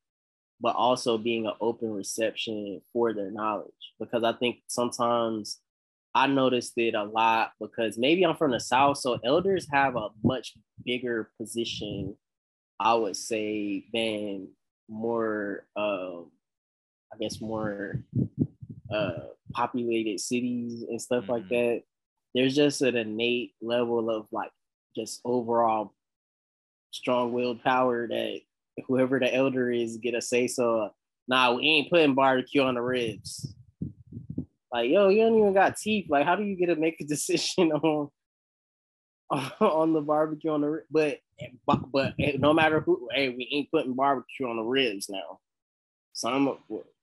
[0.62, 3.94] but also being an open reception for their knowledge?
[4.00, 5.60] Because I think sometimes
[6.14, 10.10] I noticed it a lot because maybe I'm from the South, so elders have a
[10.24, 12.16] much bigger position,
[12.80, 14.50] I would say, than
[14.88, 16.32] more, um,
[17.14, 18.04] I guess, more
[18.92, 19.12] uh,
[19.54, 21.32] populated cities and stuff mm-hmm.
[21.34, 21.82] like that,
[22.34, 24.52] there's just an innate level of like
[24.96, 25.94] just overall
[26.92, 28.40] strong-willed power that
[28.88, 30.90] whoever the elder is get a say so.
[31.28, 33.54] Nah, we ain't putting barbecue on the ribs.
[34.72, 36.08] Like, yo, you don't even got teeth.
[36.10, 38.10] Like, how do you get to make a decision on
[39.60, 41.20] on the barbecue on the but
[41.92, 45.40] but no matter who, hey, we ain't putting barbecue on the ribs now.
[46.14, 46.58] Some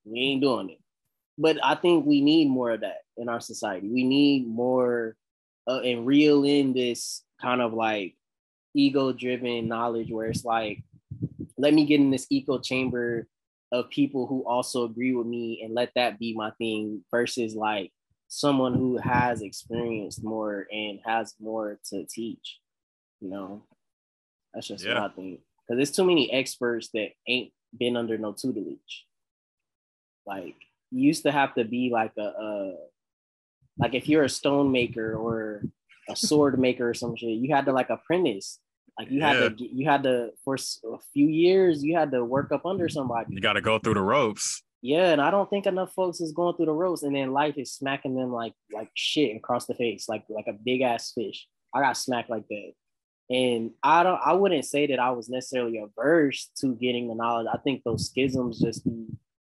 [0.04, 0.78] we ain't doing it.
[1.36, 3.88] But I think we need more of that in our society.
[3.88, 5.16] We need more
[5.68, 8.14] uh, and reel in this kind of like
[8.74, 10.82] ego driven knowledge where it's like,
[11.56, 13.26] let me get in this echo chamber
[13.72, 17.90] of people who also agree with me and let that be my thing versus like
[18.28, 22.60] someone who has experienced more and has more to teach.
[23.20, 23.62] You know,
[24.52, 24.94] that's just yeah.
[24.94, 25.40] what I think.
[25.66, 29.06] Because there's too many experts that ain't been under no tutelage.
[30.26, 30.56] Like
[30.94, 32.74] you used to have to be like a, a
[33.78, 35.64] like if you're a stone maker or
[36.08, 38.60] a sword maker or some shit, you had to like apprentice.
[38.98, 39.34] Like you yeah.
[39.34, 42.88] had to, you had to for a few years, you had to work up under
[42.88, 43.34] somebody.
[43.34, 44.62] You got to go through the ropes.
[44.82, 47.54] Yeah, and I don't think enough folks is going through the ropes, and then life
[47.56, 51.48] is smacking them like like shit across the face, like like a big ass fish.
[51.74, 52.72] I got smacked like that,
[53.30, 54.20] and I don't.
[54.24, 57.48] I wouldn't say that I was necessarily averse to getting the knowledge.
[57.52, 59.06] I think those schisms just be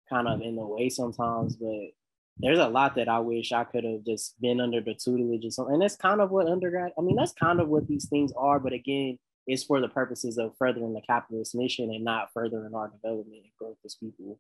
[0.10, 1.92] kind of in the way sometimes, but
[2.40, 5.46] there's a lot that I wish I could have just been under the tutelage.
[5.58, 6.92] And that's kind of what undergrad.
[6.98, 9.18] I mean, that's kind of what these things are, but again,
[9.48, 13.52] it's for the purposes of furthering the capitalist mission and not furthering our development and
[13.58, 14.40] growth as people.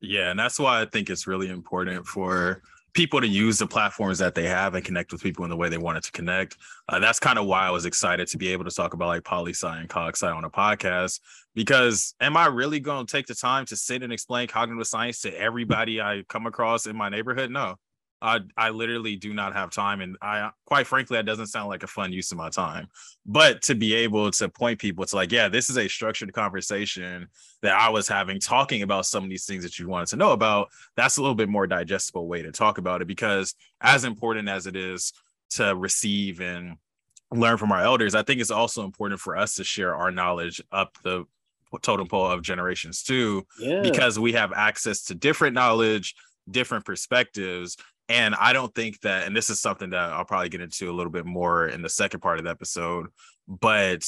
[0.00, 2.62] Yeah, and that's why I think it's really important for
[2.96, 5.68] people to use the platforms that they have and connect with people in the way
[5.68, 6.56] they wanted to connect.
[6.88, 9.22] Uh, that's kind of why I was excited to be able to talk about like
[9.22, 11.20] poli sci and cog sci on a podcast.
[11.54, 15.20] Because am I really going to take the time to sit and explain cognitive science
[15.20, 17.50] to everybody I come across in my neighborhood?
[17.50, 17.76] No.
[18.22, 21.82] I I literally do not have time, and I quite frankly, that doesn't sound like
[21.82, 22.88] a fun use of my time.
[23.26, 27.28] But to be able to point people to like, yeah, this is a structured conversation
[27.62, 30.32] that I was having, talking about some of these things that you wanted to know
[30.32, 30.68] about.
[30.96, 34.66] That's a little bit more digestible way to talk about it because as important as
[34.66, 35.12] it is
[35.50, 36.76] to receive and
[37.32, 40.62] learn from our elders, I think it's also important for us to share our knowledge
[40.72, 41.24] up the
[41.82, 43.82] totem pole of generations too, yeah.
[43.82, 46.14] because we have access to different knowledge
[46.50, 47.76] different perspectives
[48.08, 50.94] and I don't think that, and this is something that I'll probably get into a
[50.94, 53.08] little bit more in the second part of the episode,
[53.48, 54.04] but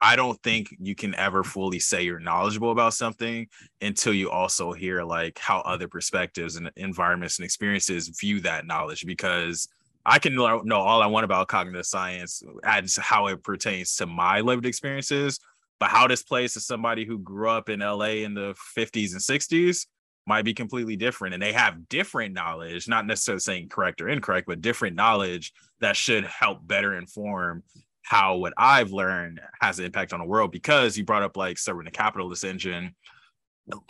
[0.00, 3.46] I don't think you can ever fully say you're knowledgeable about something
[3.80, 9.06] until you also hear like how other perspectives and environments and experiences view that knowledge
[9.06, 9.68] because
[10.04, 14.40] I can know all I want about cognitive science as how it pertains to my
[14.40, 15.40] lived experiences,
[15.80, 19.20] but how this plays to somebody who grew up in LA in the 50s and
[19.20, 19.86] 60s
[20.26, 24.46] might be completely different and they have different knowledge not necessarily saying correct or incorrect
[24.46, 27.62] but different knowledge that should help better inform
[28.02, 30.52] how what i've learned has an impact on the world.
[30.52, 32.94] Because you brought up like serving the capitalist engine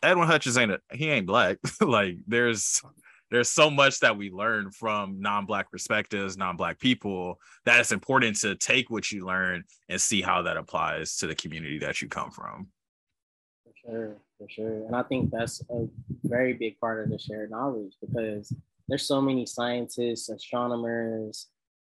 [0.03, 1.59] edwin hutchins ain't a, he ain't black.
[1.81, 2.81] Like there's
[3.31, 8.55] there's so much that we learn from non-black perspectives non-black people that it's important to
[8.55, 12.31] take what you learn and see how that applies to the community that you come
[12.31, 12.69] from.
[13.65, 14.87] For sure for sure.
[14.87, 15.87] And I think that's a
[16.25, 18.53] very big part of the shared knowledge because
[18.89, 21.49] there's so many scientists, astronomers,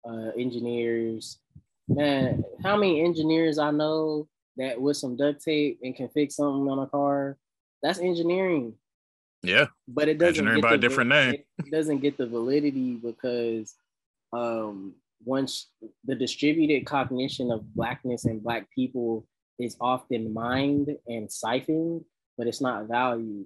[0.07, 1.39] uh, engineers.
[1.87, 6.69] Man, how many engineers I know that with some duct tape and can fix something
[6.69, 7.37] on a car?
[7.83, 8.73] That's engineering.
[9.43, 9.67] Yeah.
[9.87, 11.35] But it doesn't engineering by a different name.
[11.59, 13.75] It doesn't get the validity because
[14.33, 15.71] um once
[16.05, 19.25] the distributed cognition of blackness and black people
[19.57, 22.03] is often mined and siphoned
[22.37, 23.45] but it's not valued.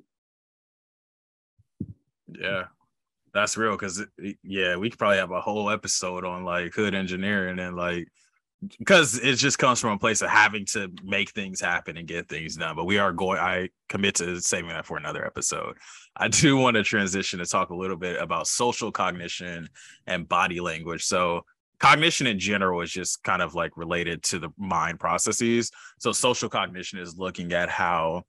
[2.28, 2.66] Yeah,
[3.34, 3.78] that's real.
[3.78, 4.04] Cause
[4.44, 8.08] yeah, we could probably have a whole episode on like hood engineering and like
[8.78, 12.30] because it just comes from a place of having to make things happen and get
[12.30, 12.76] things done.
[12.76, 15.78] But we are going, I commit to saving that for another episode.
[16.16, 19.68] I do want to transition to talk a little bit about social cognition
[20.06, 21.06] and body language.
[21.06, 21.42] So,
[21.80, 25.72] cognition in general is just kind of like related to the mind processes.
[26.00, 28.24] So, social cognition is looking at how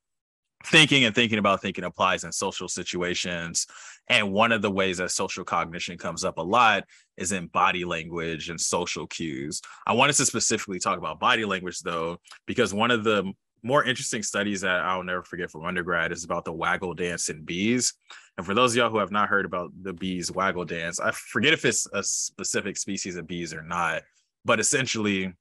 [0.65, 3.67] thinking and thinking about thinking applies in social situations.
[4.09, 6.85] And one of the ways that social cognition comes up a lot
[7.17, 9.61] is in body language and social cues.
[9.87, 13.33] I wanted to specifically talk about body language though, because one of the
[13.63, 17.45] more interesting studies that I'll never forget from undergrad is about the waggle dance in
[17.45, 17.95] bees.
[18.37, 21.13] And for those of y'all who have not heard about the bees waggle dance, I
[21.13, 24.03] forget if it's a specific species of bees or not,
[24.45, 25.33] but essentially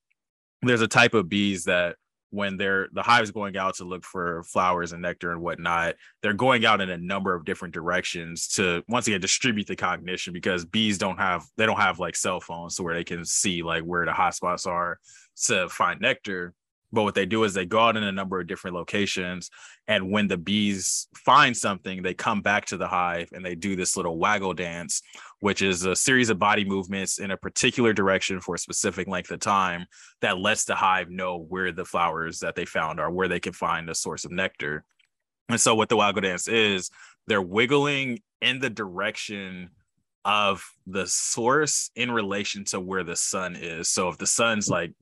[0.62, 1.96] there's a type of bees that
[2.32, 6.34] when they're the hive's going out to look for flowers and nectar and whatnot, they're
[6.34, 10.66] going out in a number of different directions to once again distribute the cognition because
[10.66, 13.84] bees don't have they don't have like cell phones so where they can see like
[13.84, 15.00] where the hotspots are
[15.46, 16.54] to find nectar.
[16.92, 19.50] But what they do is they go out in a number of different locations.
[19.88, 23.76] And when the bees find something, they come back to the hive and they do
[23.76, 25.02] this little waggle dance,
[25.40, 29.32] which is a series of body movements in a particular direction for a specific length
[29.32, 29.86] of time
[30.22, 33.54] that lets the hive know where the flowers that they found are, where they can
[33.54, 34.84] find a source of nectar.
[35.50, 36.90] And so, what the waggle dance is,
[37.28, 39.70] they're wiggling in the direction
[40.24, 43.90] of the source in relation to where the sun is.
[43.90, 44.94] So, if the sun's like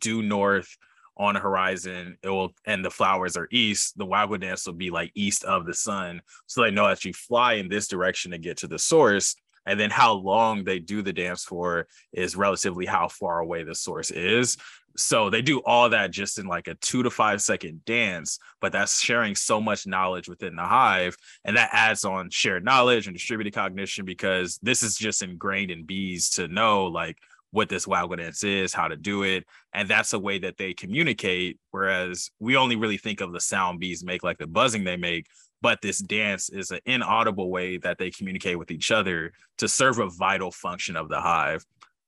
[0.00, 0.76] due north,
[1.18, 4.90] on the horizon, it will and the flowers are east, the waggle dance will be
[4.90, 6.20] like east of the sun.
[6.46, 9.34] So they know that you fly in this direction to get to the source.
[9.66, 13.74] And then how long they do the dance for is relatively how far away the
[13.74, 14.56] source is.
[14.96, 18.72] So they do all that just in like a two to five second dance, but
[18.72, 21.16] that's sharing so much knowledge within the hive.
[21.44, 25.84] And that adds on shared knowledge and distributed cognition because this is just ingrained in
[25.84, 27.18] bees to know like
[27.50, 29.44] what this waggle dance is, how to do it.
[29.72, 31.58] And that's a way that they communicate.
[31.70, 35.26] Whereas we only really think of the sound bees make, like the buzzing they make.
[35.60, 39.98] But this dance is an inaudible way that they communicate with each other to serve
[39.98, 41.64] a vital function of the hive.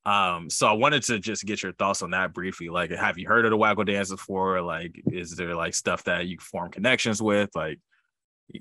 [0.06, 2.68] Um, so I wanted to just get your thoughts on that briefly.
[2.68, 4.62] Like, have you heard of the waggle dance before?
[4.62, 7.50] Like, is there like stuff that you form connections with?
[7.54, 7.78] Like,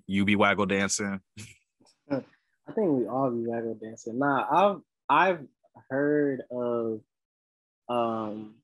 [0.07, 1.19] you be waggle dancing?
[2.11, 4.19] I think we all be waggle dancing.
[4.19, 5.47] Nah, I've I've
[5.89, 7.01] heard of
[7.87, 8.55] um,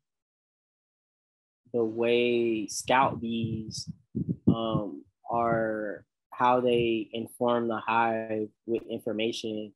[1.74, 3.89] the way scout bees
[4.47, 9.74] um, are how they inform the hive with information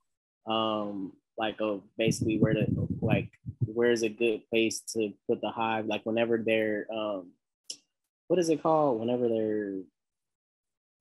[0.48, 2.66] um, like of basically where to
[3.02, 3.30] like
[3.66, 7.32] where's a good place to put the hive like whenever they're um
[8.30, 9.00] what is it called?
[9.00, 9.82] Whenever they're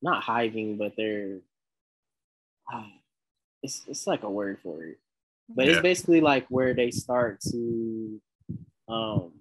[0.01, 1.39] not hiving but they're
[2.72, 2.91] ah,
[3.62, 4.99] it's it's like a word for it
[5.49, 5.72] but yeah.
[5.72, 8.20] it's basically like where they start to
[8.88, 9.32] um,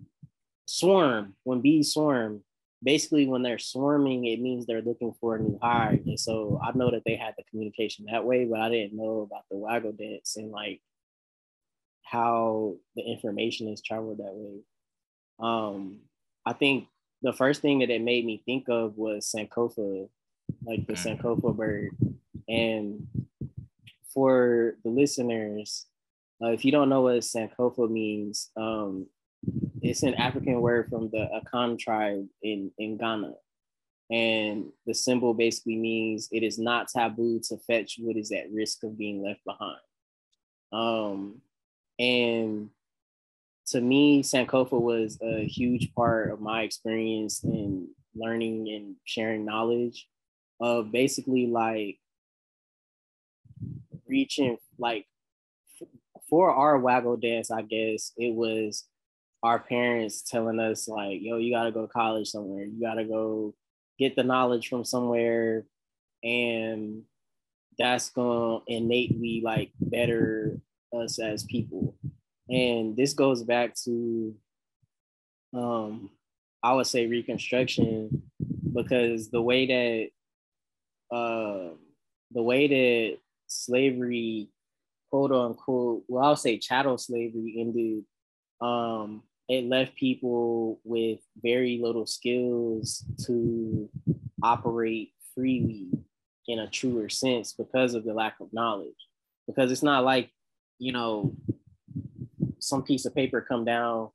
[0.65, 1.35] swarm.
[1.43, 2.43] When bees swarm,
[2.83, 6.01] basically when they're swarming, it means they're looking for a new hive.
[6.05, 9.21] And so I know that they had the communication that way, but I didn't know
[9.21, 10.81] about the waggle dance and like
[12.03, 14.59] how the information is traveled that way.
[15.39, 15.99] Um,
[16.45, 16.87] I think
[17.21, 20.07] the first thing that it made me think of was Sankofa,
[20.63, 21.19] like the mm.
[21.19, 21.89] Sankofa bird.
[22.47, 23.07] And
[24.13, 25.85] for the listeners,
[26.41, 29.07] uh, if you don't know what Sankofa means, um,
[29.81, 33.33] it's an African word from the Akan tribe in, in Ghana.
[34.09, 38.83] And the symbol basically means it is not taboo to fetch what is at risk
[38.83, 39.79] of being left behind.
[40.71, 41.41] Um,
[41.99, 42.69] and
[43.67, 50.07] to me, Sankofa was a huge part of my experience in learning and sharing knowledge
[50.59, 51.99] of basically like
[54.07, 55.05] reaching like
[56.29, 58.85] for our waggle dance, I guess it was
[59.43, 62.65] our parents telling us like, "Yo, you gotta go to college somewhere.
[62.65, 63.53] You gotta go
[63.99, 65.65] get the knowledge from somewhere,"
[66.23, 67.03] and
[67.79, 70.59] that's gonna innately like better
[70.93, 71.95] us as people.
[72.49, 74.35] And this goes back to,
[75.53, 76.11] um,
[76.63, 78.31] I would say Reconstruction,
[78.73, 81.75] because the way that, uh,
[82.31, 84.49] the way that slavery
[85.09, 88.03] quote unquote, well, I'll say chattel slavery ended,
[88.61, 93.89] um, it left people with very little skills to
[94.43, 95.89] operate freely
[96.47, 98.95] in a truer sense because of the lack of knowledge.
[99.47, 100.29] Because it's not like,
[100.79, 101.35] you know,
[102.59, 104.09] some piece of paper come down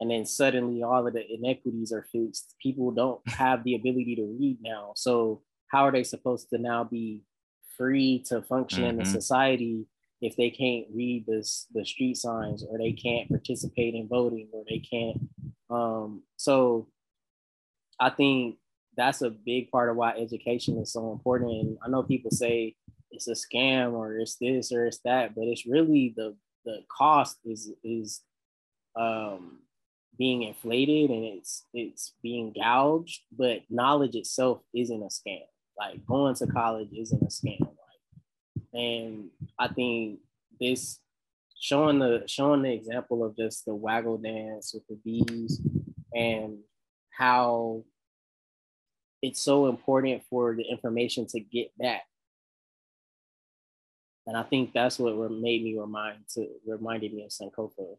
[0.00, 2.54] and then suddenly all of the inequities are fixed.
[2.60, 4.92] People don't have the ability to read now.
[4.96, 7.22] So how are they supposed to now be
[7.76, 8.90] free to function mm-hmm.
[8.90, 9.86] in the society
[10.24, 14.64] if they can't read this the street signs or they can't participate in voting or
[14.68, 15.20] they can't
[15.70, 16.88] um so
[18.00, 18.56] i think
[18.96, 21.50] that's a big part of why education is so important.
[21.50, 22.74] And i know people say
[23.10, 27.38] it's a scam or it's this or it's that but it's really the the cost
[27.44, 28.22] is is
[28.96, 29.58] um
[30.16, 35.42] being inflated and it's it's being gouged but knowledge itself isn't a scam.
[35.76, 37.74] Like going to college isn't a scam
[38.74, 40.18] and I think
[40.60, 41.00] this
[41.58, 45.60] showing the showing the example of just the waggle dance with the bees
[46.14, 46.58] and
[47.16, 47.84] how
[49.22, 52.02] it's so important for the information to get back.
[54.26, 57.96] And I think that's what made me remind to reminded me of Sankofa.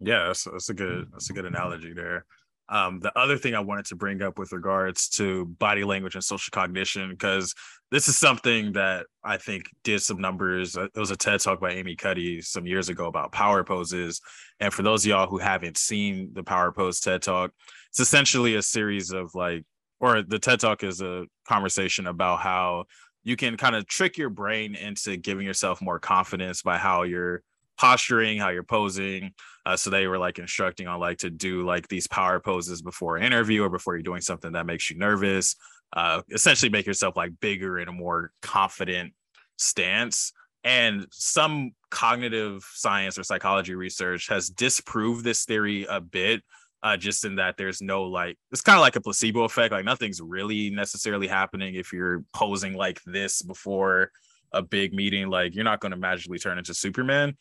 [0.00, 2.24] Yeah, that's, that's a good that's a good analogy there.
[2.72, 6.24] Um, the other thing I wanted to bring up with regards to body language and
[6.24, 7.54] social cognition, because
[7.90, 10.74] this is something that I think did some numbers.
[10.74, 14.22] Uh, it was a TED talk by Amy Cuddy some years ago about power poses.
[14.58, 17.50] And for those of y'all who haven't seen the power pose TED talk,
[17.90, 19.64] it's essentially a series of like,
[20.00, 22.84] or the TED talk is a conversation about how
[23.22, 27.42] you can kind of trick your brain into giving yourself more confidence by how you're
[27.82, 29.32] posturing, how you're posing.
[29.66, 33.16] Uh, so they were like instructing on like to do like these power poses before
[33.16, 35.56] an interview or before you're doing something that makes you nervous.
[35.92, 39.12] Uh, essentially, make yourself like bigger in a more confident
[39.58, 40.32] stance.
[40.62, 46.42] And some cognitive science or psychology research has disproved this theory a bit.
[46.84, 49.84] Uh, just in that there's no like it's kind of like a placebo effect like
[49.84, 54.10] nothing's really necessarily happening if you're posing like this before
[54.52, 57.36] a big meeting, like you're not going to magically turn into Superman.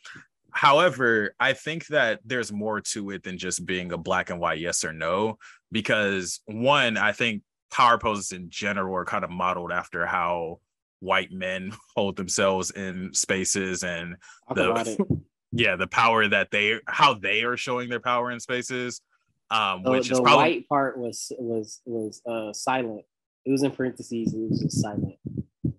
[0.51, 4.59] However, I think that there's more to it than just being a black and white
[4.59, 5.37] yes or no,
[5.71, 10.59] because one, I think power poses in general are kind of modeled after how
[10.99, 14.15] white men hold themselves in spaces and
[14.53, 15.21] the
[15.53, 19.01] yeah the power that they how they are showing their power in spaces
[19.49, 23.03] um which the, is the probably white part was was was uh silent
[23.45, 25.15] it was in parentheses it was just silent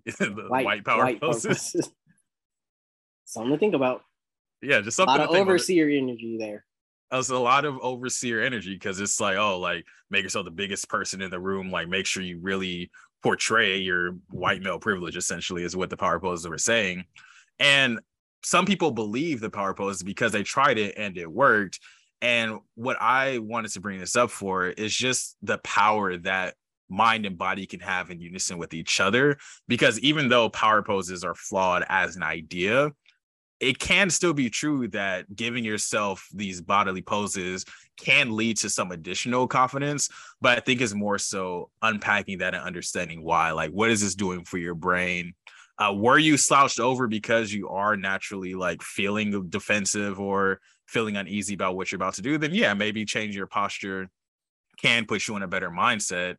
[0.18, 1.90] the white, white power white poses.
[3.24, 4.02] something to think about.
[4.62, 5.16] Yeah, just something.
[5.16, 6.64] A lot of overseer energy there.
[7.10, 10.88] It's a lot of overseer energy because it's like, oh, like make yourself the biggest
[10.88, 11.70] person in the room.
[11.70, 12.90] Like make sure you really
[13.22, 15.16] portray your white male privilege.
[15.16, 17.04] Essentially, is what the power poses were saying,
[17.58, 18.00] and
[18.44, 21.80] some people believe the power pose because they tried it and it worked.
[22.20, 26.54] And what I wanted to bring this up for is just the power that
[26.88, 29.38] mind and body can have in unison with each other.
[29.66, 32.92] Because even though power poses are flawed as an idea,
[33.62, 37.64] it can still be true that giving yourself these bodily poses
[37.96, 40.08] can lead to some additional confidence.
[40.40, 43.52] But I think it's more so unpacking that and understanding why.
[43.52, 45.34] Like, what is this doing for your brain?
[45.78, 50.58] Uh, were you slouched over because you are naturally like feeling defensive or
[50.88, 52.38] feeling uneasy about what you're about to do?
[52.38, 54.10] Then, yeah, maybe change your posture
[54.80, 56.36] can put you in a better mindset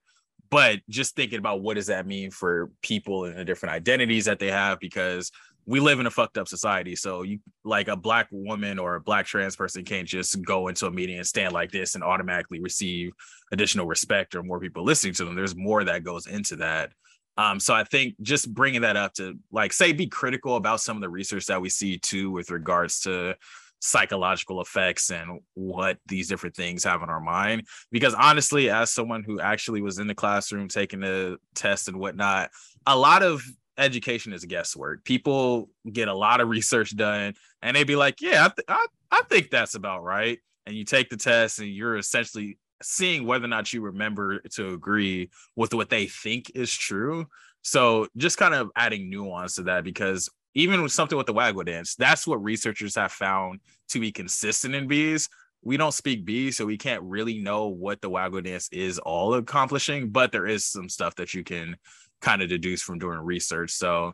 [0.54, 4.38] but just thinking about what does that mean for people and the different identities that
[4.38, 5.32] they have because
[5.66, 9.02] we live in a fucked up society so you like a black woman or a
[9.02, 12.60] black trans person can't just go into a meeting and stand like this and automatically
[12.60, 13.12] receive
[13.52, 16.92] additional respect or more people listening to them there's more that goes into that
[17.36, 20.98] um, so I think just bringing that up to like say be critical about some
[20.98, 23.36] of the research that we see too with regards to
[23.80, 27.68] psychological effects and what these different things have on our mind.
[27.92, 32.52] Because honestly, as someone who actually was in the classroom taking the test and whatnot,
[32.86, 33.44] a lot of
[33.78, 35.04] education is guesswork.
[35.04, 38.86] People get a lot of research done and they'd be like, yeah, I, th- I,
[39.12, 40.40] I think that's about right.
[40.66, 44.74] And you take the test and you're essentially seeing whether or not you remember to
[44.74, 47.26] agree with what they think is true.
[47.62, 51.64] So just kind of adding nuance to that because even with something with the waggle
[51.64, 53.60] dance, that's what researchers have found
[53.90, 55.30] to be consistent in bees.
[55.64, 59.34] We don't speak bees, so we can't really know what the waggle dance is all
[59.36, 61.78] accomplishing, but there is some stuff that you can
[62.24, 63.72] kind of deduce from doing research.
[63.72, 64.14] So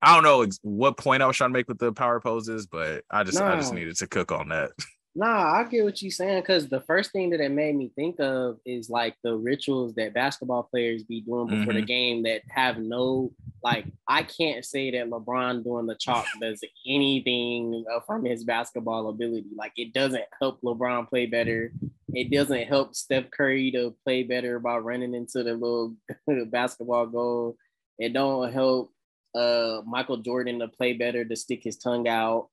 [0.00, 3.02] I don't know what point I was trying to make with the power poses, but
[3.10, 3.46] I just no.
[3.46, 4.70] I just needed to cook on that.
[5.18, 8.20] Nah, I get what you're saying because the first thing that it made me think
[8.20, 11.80] of is like the rituals that basketball players be doing before mm-hmm.
[11.80, 13.84] the game that have no like.
[14.06, 19.48] I can't say that LeBron doing the chalk does anything uh, from his basketball ability.
[19.56, 21.72] Like it doesn't help LeBron play better.
[22.14, 25.96] It doesn't help Steph Curry to play better by running into the little
[26.46, 27.56] basketball goal.
[27.98, 28.92] It don't help
[29.34, 32.50] uh Michael Jordan to play better to stick his tongue out.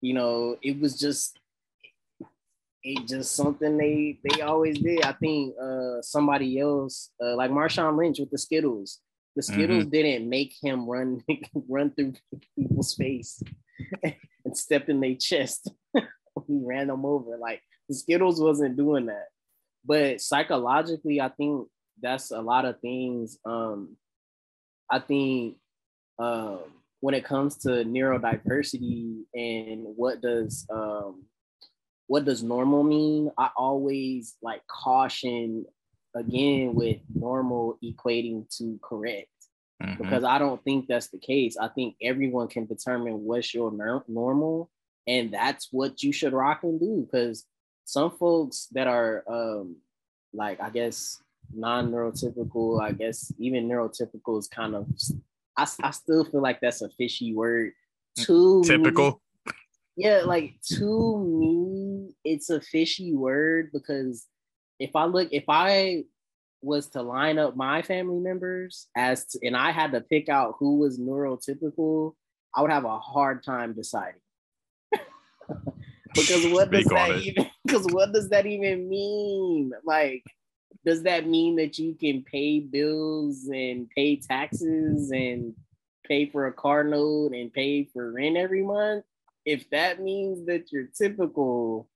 [0.00, 1.38] You know, it was just
[2.82, 5.02] it just something they they always did.
[5.04, 9.00] I think uh somebody else, uh, like Marshawn Lynch with the Skittles.
[9.36, 9.90] The Skittles mm-hmm.
[9.90, 11.22] didn't make him run
[11.68, 12.14] run through
[12.56, 13.42] people's face
[14.02, 15.70] and step in their chest.
[15.94, 16.02] he
[16.48, 17.36] ran them over.
[17.36, 19.26] Like the Skittles wasn't doing that.
[19.84, 21.68] But psychologically, I think
[22.00, 23.38] that's a lot of things.
[23.44, 23.96] Um,
[24.90, 25.56] I think
[26.18, 26.60] um,
[27.00, 31.24] when it comes to neurodiversity and what does um,
[32.08, 33.30] what does normal mean?
[33.38, 35.66] I always like caution
[36.16, 39.28] again with normal equating to correct
[39.80, 40.02] mm-hmm.
[40.02, 41.56] because I don't think that's the case.
[41.58, 43.70] I think everyone can determine what's your
[44.08, 44.70] normal
[45.06, 47.44] and that's what you should rock and do because
[47.84, 49.76] some folks that are um
[50.32, 51.22] like I guess
[51.54, 54.86] non-neurotypical, I guess even neurotypical is kind of
[55.58, 57.72] I, I still feel like that's a fishy word.
[58.16, 59.20] Too typical
[59.98, 61.57] yeah, like to me,
[62.32, 64.26] it's a fishy word because
[64.78, 66.04] if I look, if I
[66.62, 70.56] was to line up my family members as to, and I had to pick out
[70.58, 72.14] who was neurotypical,
[72.54, 74.20] I would have a hard time deciding.
[76.14, 79.72] because what does that even because what does that even mean?
[79.84, 80.24] Like,
[80.84, 85.54] does that mean that you can pay bills and pay taxes and
[86.06, 89.04] pay for a car note and pay for rent every month?
[89.44, 91.88] If that means that you're typical,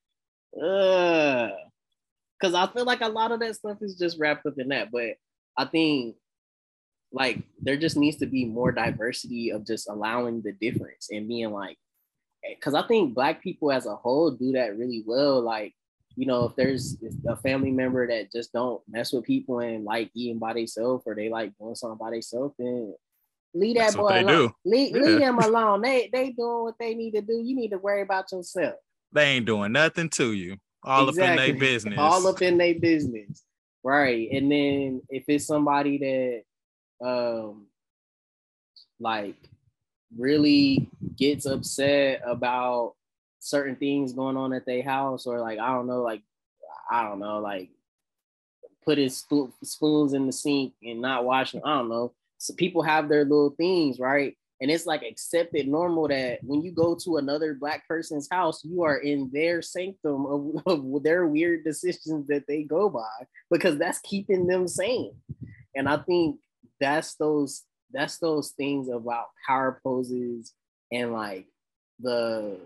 [0.53, 4.91] because I feel like a lot of that stuff is just wrapped up in that.
[4.91, 5.15] But
[5.57, 6.17] I think
[7.13, 11.51] like there just needs to be more diversity of just allowing the difference and being
[11.51, 11.77] like,
[12.45, 15.41] eh, because I think black people as a whole do that really well.
[15.41, 15.75] Like,
[16.17, 16.97] you know, if there's
[17.27, 21.15] a family member that just don't mess with people and like eating by themselves or
[21.15, 22.95] they like doing something by themselves, then
[23.55, 24.53] leave that That's boy alone.
[24.65, 25.03] Leave, yeah.
[25.03, 25.83] leave them alone.
[25.83, 27.35] They they doing what they need to do.
[27.35, 28.75] You need to worry about yourself.
[29.13, 30.57] They ain't doing nothing to you.
[30.85, 31.23] All exactly.
[31.23, 31.99] up in their business.
[31.99, 33.45] All up in their business.
[33.85, 34.29] Right.
[34.33, 35.99] And then if it's somebody
[37.01, 37.67] that um
[39.01, 39.37] like
[40.17, 42.95] really gets upset about
[43.41, 46.23] certain things going on at their house or like I don't know, like
[46.91, 47.71] I don't know, like
[48.85, 51.63] put his sp- spoons in the sink and not washing.
[51.65, 52.13] I don't know.
[52.39, 54.37] So people have their little things, right?
[54.63, 58.83] And it's like accepted normal that when you go to another black person's house you
[58.85, 63.99] are in their sanctum of, of, their weird decisions that they go by because that's
[64.01, 65.15] keeping them sane.
[65.75, 66.39] And i think
[66.81, 70.55] that's those that's those things about power poses
[70.93, 71.47] and like
[72.01, 72.59] the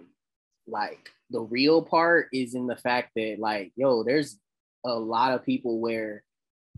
[0.66, 4.38] like the real part is in the fact that like yo there's
[4.84, 6.22] a lot of people where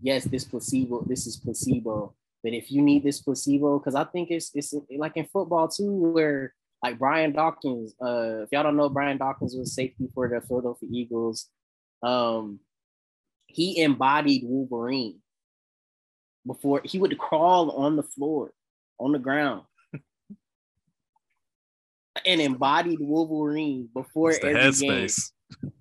[0.01, 4.31] yes this placebo this is placebo but if you need this placebo, because I think
[4.31, 8.89] it's it's like in football too, where like Brian Dawkins, uh, if y'all don't know,
[8.89, 11.49] Brian Dawkins was safety for the Philadelphia Eagles.
[12.03, 12.61] Um,
[13.47, 15.21] he embodied Wolverine
[16.47, 18.53] before he would crawl on the floor,
[19.01, 19.63] on the ground,
[22.25, 25.33] and embodied Wolverine before every headspace.
[25.63, 25.73] game,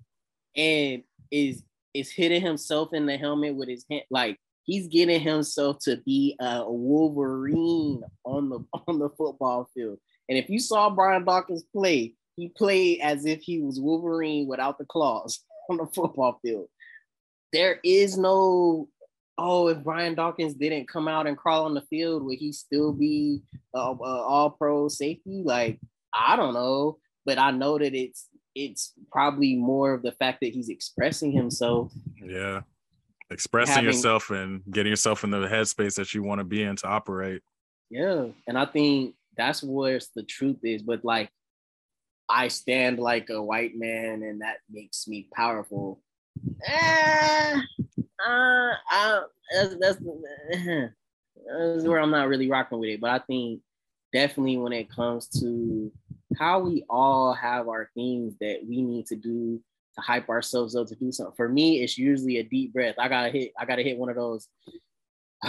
[0.56, 1.62] and is
[1.94, 4.38] is hitting himself in the helmet with his hand, like
[4.68, 9.98] he's getting himself to be a Wolverine on the on the football field.
[10.28, 14.78] And if you saw Brian Dawkins play, he played as if he was Wolverine without
[14.78, 16.68] the claws on the football field.
[17.52, 18.88] There is no
[19.40, 22.92] oh, if Brian Dawkins didn't come out and crawl on the field, would he still
[22.92, 23.42] be
[23.74, 25.42] a all pro safety?
[25.44, 25.80] Like
[26.12, 30.52] I don't know, but I know that it's it's probably more of the fact that
[30.52, 31.90] he's expressing himself.
[32.22, 32.62] Yeah
[33.30, 36.76] expressing having, yourself and getting yourself in the headspace that you want to be in
[36.76, 37.42] to operate.
[37.90, 38.26] Yeah.
[38.46, 40.82] And I think that's where the truth is.
[40.82, 41.30] But like,
[42.28, 46.00] I stand like a white man and that makes me powerful.
[46.66, 47.60] Eh,
[48.26, 49.22] uh, I,
[49.52, 49.98] that's, that's,
[50.50, 53.00] that's where I'm not really rocking with it.
[53.00, 53.60] But I think
[54.12, 55.90] definitely when it comes to
[56.38, 59.60] how we all have our things that we need to do
[59.98, 61.34] to hype ourselves up to do something.
[61.36, 62.94] For me, it's usually a deep breath.
[62.98, 64.48] I gotta hit, I gotta hit one of those.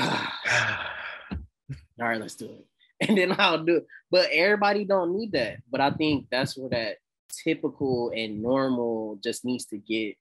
[2.02, 2.66] All right, let's do it.
[3.02, 3.88] And then I'll do it.
[4.12, 5.60] But everybody don't need that.
[5.72, 6.98] But I think that's where that
[7.46, 10.18] typical and normal just needs to get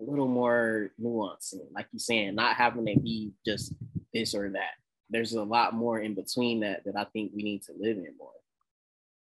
[0.00, 1.54] a little more nuance.
[1.54, 3.74] And like you're saying, not having to be just
[4.14, 4.74] this or that.
[5.10, 8.14] There's a lot more in between that that I think we need to live in
[8.16, 8.30] more.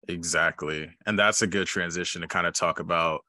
[0.09, 0.91] Exactly.
[1.07, 3.25] And that's a good transition to kind of talk about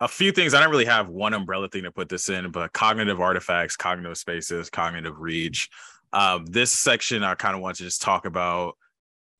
[0.00, 0.54] a few things.
[0.54, 4.18] I don't really have one umbrella thing to put this in, but cognitive artifacts, cognitive
[4.18, 5.70] spaces, cognitive reach.
[6.12, 8.76] Um, this section, I kind of want to just talk about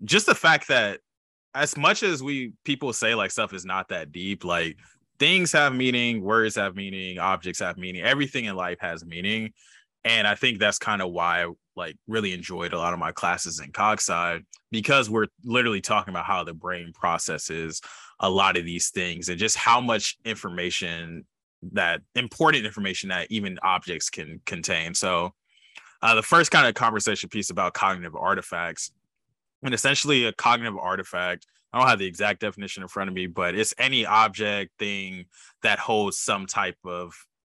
[0.05, 1.01] just the fact that
[1.55, 4.77] as much as we people say like stuff is not that deep, like
[5.19, 9.53] things have meaning, words have meaning, objects have meaning, everything in life has meaning.
[10.05, 13.13] And I think that's kind of why I like really enjoyed a lot of my
[13.13, 14.41] classes in cog sci
[14.71, 17.81] because we're literally talking about how the brain processes
[18.21, 21.25] a lot of these things and just how much information
[21.73, 24.95] that important information that even objects can contain.
[24.95, 25.35] So,
[26.03, 28.93] uh, the first kind of conversation piece about cognitive artifacts,
[29.63, 31.47] and essentially a cognitive artifact.
[31.73, 35.27] I don't have the exact definition in front of me, but it's any object thing
[35.63, 37.13] that holds some type of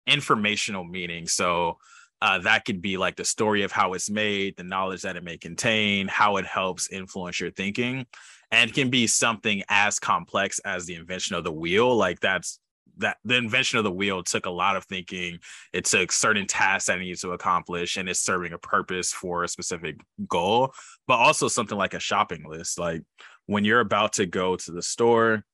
[0.06, 1.26] informational meaning.
[1.26, 1.78] So,
[2.20, 5.22] uh, that could be like the story of how it's made, the knowledge that it
[5.22, 8.06] may contain, how it helps influence your thinking
[8.50, 12.58] and can be something as complex as the invention of the wheel like that's
[12.98, 15.38] that the invention of the wheel took a lot of thinking
[15.72, 19.44] it took certain tasks that it needs to accomplish and it's serving a purpose for
[19.44, 20.72] a specific goal
[21.06, 23.02] but also something like a shopping list like
[23.46, 25.44] when you're about to go to the store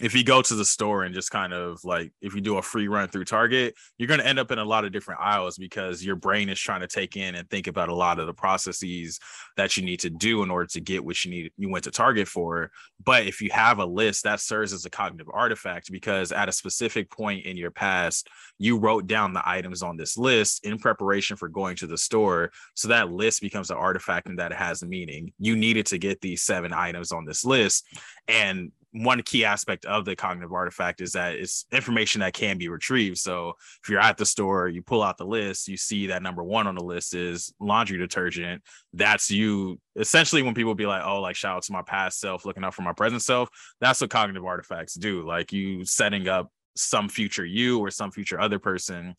[0.00, 2.62] if you go to the store and just kind of like if you do a
[2.62, 5.56] free run through Target, you're going to end up in a lot of different aisles
[5.56, 8.34] because your brain is trying to take in and think about a lot of the
[8.34, 9.20] processes
[9.56, 11.92] that you need to do in order to get what you need you went to
[11.92, 12.72] Target for.
[13.04, 16.52] But if you have a list, that serves as a cognitive artifact because at a
[16.52, 18.28] specific point in your past,
[18.58, 22.50] you wrote down the items on this list in preparation for going to the store.
[22.74, 25.32] So that list becomes an artifact and that it has meaning.
[25.38, 27.86] You needed to get these seven items on this list.
[28.26, 32.68] And one key aspect of the cognitive artifact is that it's information that can be
[32.68, 33.18] retrieved.
[33.18, 36.44] So if you're at the store, you pull out the list, you see that number
[36.44, 38.62] one on the list is laundry detergent.
[38.92, 42.44] That's you essentially when people be like, oh, like shout out to my past self,
[42.44, 43.48] looking out for my present self.
[43.80, 45.26] That's what cognitive artifacts do.
[45.26, 49.16] Like you setting up some future you or some future other person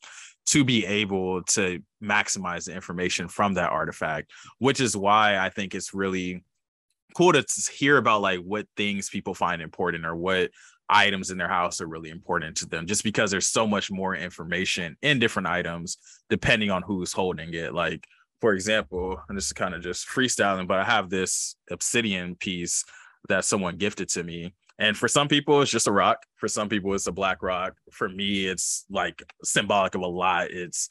[0.47, 5.75] to be able to maximize the information from that artifact, which is why I think
[5.75, 6.43] it's really
[7.15, 7.43] cool to
[7.73, 10.51] hear about like what things people find important or what
[10.89, 14.15] items in their house are really important to them just because there's so much more
[14.15, 15.97] information in different items
[16.29, 17.73] depending on who's holding it.
[17.73, 18.05] Like
[18.41, 22.83] for example and this is kind of just freestyling but i have this obsidian piece
[23.29, 26.25] that someone gifted to me and for some people it's just a rock.
[26.35, 27.75] For some people it's a black rock.
[27.91, 30.51] For me it's like symbolic of a lot.
[30.51, 30.89] It's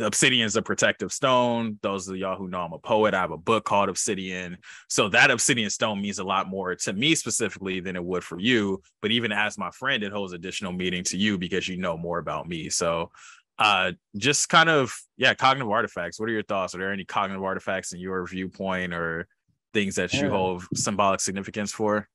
[0.00, 1.78] Obsidian is a protective stone.
[1.82, 4.58] Those of y'all who know I'm a poet, I have a book called Obsidian.
[4.88, 8.38] So that Obsidian stone means a lot more to me specifically than it would for
[8.38, 8.82] you.
[9.02, 12.18] But even as my friend, it holds additional meaning to you because you know more
[12.18, 12.70] about me.
[12.70, 13.10] So
[13.58, 16.20] uh just kind of yeah, cognitive artifacts.
[16.20, 16.74] What are your thoughts?
[16.74, 19.26] Are there any cognitive artifacts in your viewpoint or
[19.74, 20.22] things that yeah.
[20.22, 22.08] you hold symbolic significance for?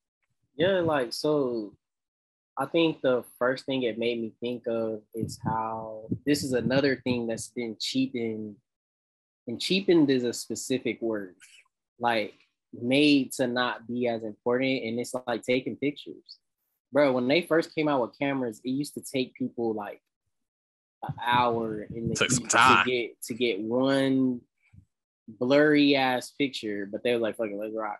[0.55, 1.73] Yeah, like so
[2.57, 7.01] I think the first thing it made me think of is how this is another
[7.03, 8.55] thing that's been cheapened,
[9.47, 11.35] and cheapened is a specific word,
[11.99, 12.33] like
[12.71, 14.83] made to not be as important.
[14.83, 16.37] And it's like taking pictures.
[16.91, 20.01] Bro, when they first came out with cameras, it used to take people like
[21.01, 24.41] an hour in the to get to get one
[25.27, 27.99] blurry ass picture, but they were like, fucking let's rock.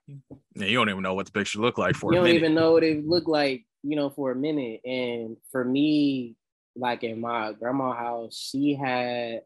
[0.56, 2.74] Yeah, you don't even know what the picture looked like for you don't even know
[2.74, 4.82] what it looked like you know, for a minute.
[4.86, 6.36] And for me,
[6.76, 9.42] like in my grandma house, she had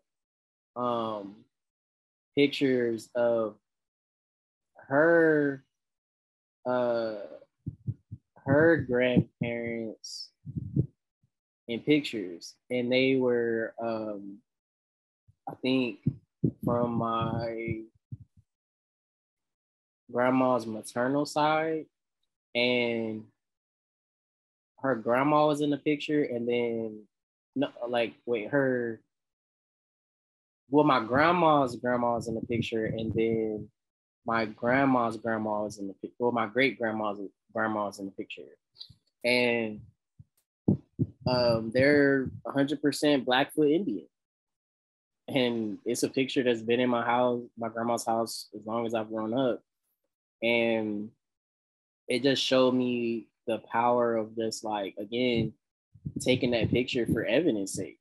[0.76, 1.36] um
[2.36, 3.56] pictures of
[4.88, 5.64] her
[6.66, 7.16] uh
[8.46, 10.30] her grandparents
[11.68, 14.38] in pictures and they were um
[15.50, 16.00] I think
[16.64, 17.82] from my
[20.12, 21.86] grandma's maternal side
[22.56, 23.24] and
[24.80, 27.04] her grandma was in the picture, and then
[27.56, 29.02] no, like wait, her
[30.70, 33.70] well, my grandma's grandma was in the picture, and then
[34.26, 36.16] my grandma's grandma was in the picture.
[36.20, 37.20] Well, my great grandma's
[37.54, 38.58] grandma was in the picture,
[39.24, 39.82] and
[41.26, 44.08] um, they're 100% Blackfoot Indian,
[45.28, 48.94] and it's a picture that's been in my house, my grandma's house, as long as
[48.94, 49.62] I've grown up,
[50.44, 51.10] and
[52.10, 55.54] it just showed me the power of this, like again,
[56.20, 57.98] taking that picture for evidence sake.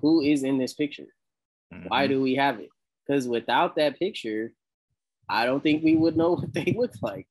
[0.00, 1.14] Who is in this picture?
[1.72, 1.88] Mm-hmm.
[1.88, 2.70] Why do we have it?
[3.06, 4.52] Because without that picture,
[5.28, 7.28] I don't think we would know what they look like.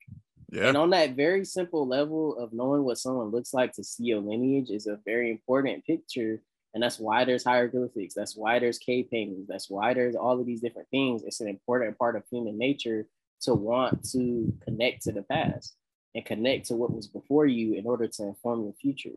[0.52, 0.68] Yeah.
[0.68, 4.20] And on that very simple level of knowing what someone looks like to see a
[4.20, 6.42] lineage is a very important picture.
[6.74, 8.14] And that's why there's hieroglyphics.
[8.14, 9.48] That's why there's cave paintings.
[9.48, 11.24] That's why there's all of these different things.
[11.24, 13.08] It's an important part of human nature
[13.42, 15.76] to want to connect to the past
[16.16, 19.10] and connect to what was before you in order to inform your future.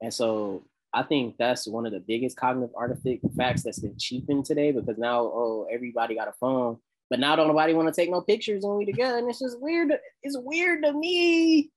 [0.00, 4.70] And so I think that's one of the biggest cognitive artifacts that's been cheapened today
[4.70, 6.76] because now, oh, everybody got a phone,
[7.10, 9.18] but now don't nobody want to take no pictures when we together.
[9.18, 9.92] And it's just weird.
[10.22, 11.70] It's weird to me.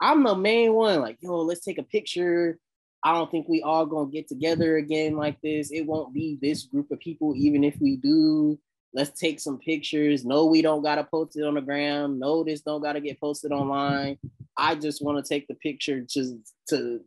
[0.00, 2.58] I'm the main one, like, yo, let's take a picture.
[3.04, 5.70] I don't think we all gonna get together again like this.
[5.70, 8.58] It won't be this group of people, even if we do.
[8.94, 10.24] Let's take some pictures.
[10.24, 12.18] No, we don't gotta post it on the gram.
[12.18, 14.18] No, this don't gotta get posted online.
[14.56, 16.34] I just want to take the picture just
[16.70, 17.00] to,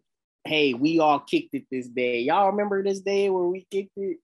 [0.46, 2.22] hey, we all kicked it this day.
[2.22, 4.18] Y'all remember this day where we kicked it?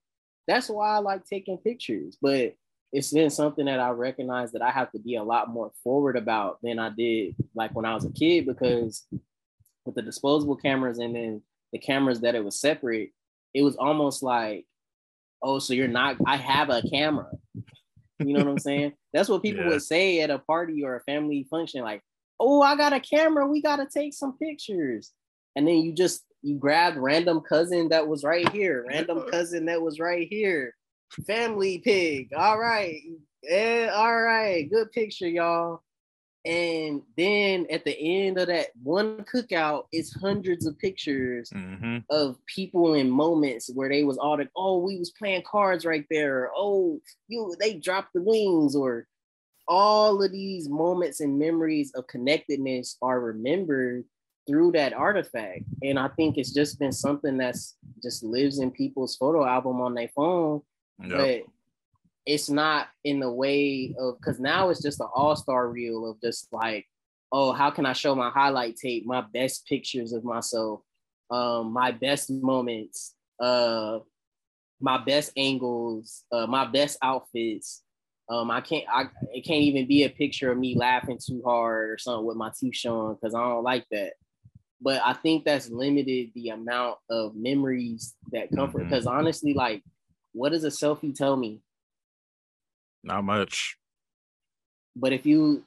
[0.46, 2.16] That's why I like taking pictures.
[2.20, 2.54] But
[2.90, 6.16] it's been something that I recognize that I have to be a lot more forward
[6.16, 9.06] about than I did like when I was a kid because
[9.84, 11.42] with the disposable cameras and then
[11.72, 13.10] the cameras that it was separate,
[13.52, 14.64] it was almost like
[15.42, 17.30] oh, so you're not, I have a camera.
[18.18, 18.94] You know what I'm saying?
[19.12, 19.70] That's what people yeah.
[19.70, 22.02] would say at a party or a family function, like,
[22.40, 25.12] oh, I got a camera, we gotta take some pictures.
[25.56, 29.82] And then you just you grabbed random cousin that was right here, random cousin that
[29.82, 30.74] was right here.
[31.26, 32.30] Family pig.
[32.36, 33.00] All right.
[33.42, 34.68] Yeah, all right.
[34.70, 35.82] Good picture, y'all.
[36.44, 42.04] And then at the end of that one cookout, it's hundreds of pictures Mhm.
[42.10, 46.06] of people in moments where they was all like, oh, we was playing cards right
[46.10, 46.44] there.
[46.44, 49.06] Or, oh, you they dropped the wings, or
[49.66, 54.04] all of these moments and memories of connectedness are remembered
[54.46, 55.64] through that artifact.
[55.82, 59.92] And I think it's just been something that's just lives in people's photo album on
[59.94, 60.62] their phone,
[61.00, 61.10] Yep.
[61.10, 61.42] but
[62.28, 66.46] it's not in the way of because now it's just an all-star reel of just
[66.52, 66.86] like,
[67.32, 70.80] oh, how can I show my highlight tape, my best pictures of myself,
[71.30, 74.00] um, my best moments, uh,
[74.78, 77.82] my best angles, uh, my best outfits.
[78.28, 81.88] Um, I can't, I it can't even be a picture of me laughing too hard
[81.88, 84.12] or something with my teeth showing because I don't like that.
[84.82, 88.84] But I think that's limited the amount of memories that come from.
[88.84, 89.82] Because honestly, like,
[90.32, 91.62] what does a selfie tell me?
[93.08, 93.78] Not much.
[94.94, 95.64] But if you,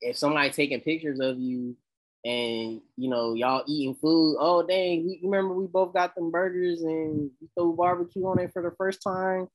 [0.00, 1.76] if somebody taking pictures of you
[2.24, 6.80] and you know y'all eating food, oh dang, we remember we both got them burgers
[6.80, 9.48] and we threw barbecue on it for the first time.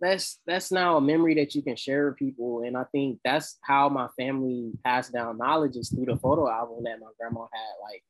[0.00, 3.58] That's that's now a memory that you can share with people, and I think that's
[3.62, 7.74] how my family passed down knowledge is through the photo album that my grandma had.
[7.82, 8.04] Like,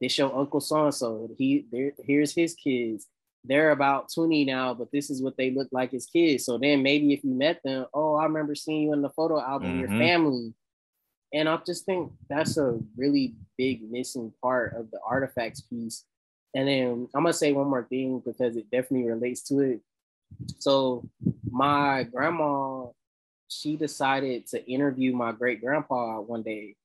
[0.00, 1.28] this your uncle so and so.
[1.36, 1.92] He there.
[2.02, 3.06] Here's his kids.
[3.46, 6.44] They're about 20 now, but this is what they look like as kids.
[6.44, 9.40] So then maybe if you met them, oh, I remember seeing you in the photo
[9.40, 9.98] album, your Mhm.
[9.98, 10.54] family.
[11.32, 16.04] And I just think that's a really big missing part of the artifacts piece.
[16.54, 19.80] And then I'm gonna say one more thing because it definitely relates to it.
[20.58, 21.08] So
[21.50, 22.86] my grandma,
[23.48, 26.76] she decided to interview my great grandpa one day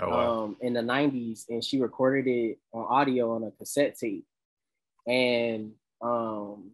[0.00, 0.44] Oh wow.
[0.44, 4.26] um, in the 90s and she recorded it on audio on a cassette tape.
[5.06, 6.70] And um,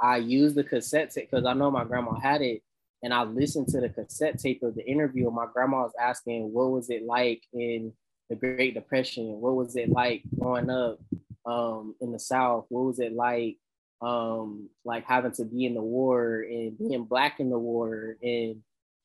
[0.00, 2.62] I used the cassette tape because I know my grandma had it.
[3.02, 5.30] And I listened to the cassette tape of the interview.
[5.30, 7.92] My grandma was asking, What was it like in
[8.30, 9.40] the Great Depression?
[9.40, 10.98] What was it like growing up
[11.44, 12.64] um, in the South?
[12.70, 13.58] What was it like
[14.00, 18.62] um, like having to be in the war and being black in the war and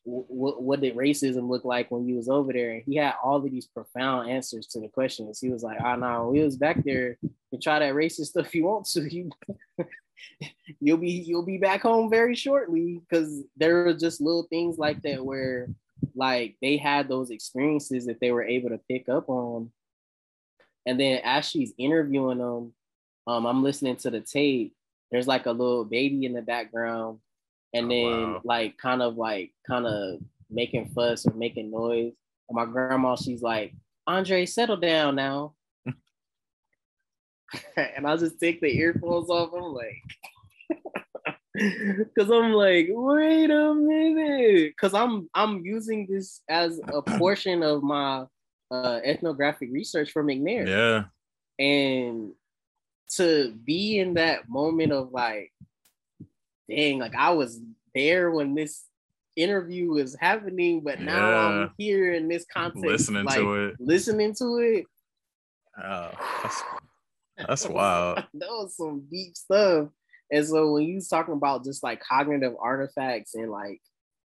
[0.10, 2.72] what what did racism look like when you was over there?
[2.72, 5.40] And he had all of these profound answers to the questions.
[5.40, 7.18] He was like, "Oh no, we was back there
[7.52, 9.02] to try that racist stuff you want to.
[9.10, 9.30] You
[10.82, 15.02] you'll be you'll be back home very shortly." Because there were just little things like
[15.04, 15.70] that where
[16.16, 19.72] like they had those experiences that they were able to pick up on.
[20.86, 22.74] And then as she's interviewing them,
[23.28, 24.74] um, I'm listening to the tape.
[25.12, 27.20] There's like a little baby in the background
[27.74, 28.42] and Oh, then wow.
[28.44, 32.14] like kind of like kind of making fuss or making noise.
[32.50, 33.74] And my grandma, she's like,
[34.08, 35.54] Andre, settle down now.
[37.78, 39.52] and I just take the earphones off.
[39.54, 40.04] I'm like,
[41.98, 47.84] because I'm like, wait a minute, because I'm I'm using this as a portion of
[47.84, 48.26] my
[48.72, 51.04] uh, ethnographic research for McNair Yeah.
[51.64, 52.34] and
[53.16, 55.52] to be in that moment of like
[56.70, 57.60] dang like i was
[57.96, 58.86] there when this
[59.36, 61.38] interview was happening but now Yeah.
[61.48, 63.76] i'm here in this context Listening like, to it.
[63.80, 64.86] listening to it
[65.82, 66.12] Oh,
[66.44, 66.64] that's
[67.48, 68.18] that's wild.
[68.34, 69.88] that was some deep stuff
[70.32, 73.80] and so when you was talking about just like cognitive artifacts and like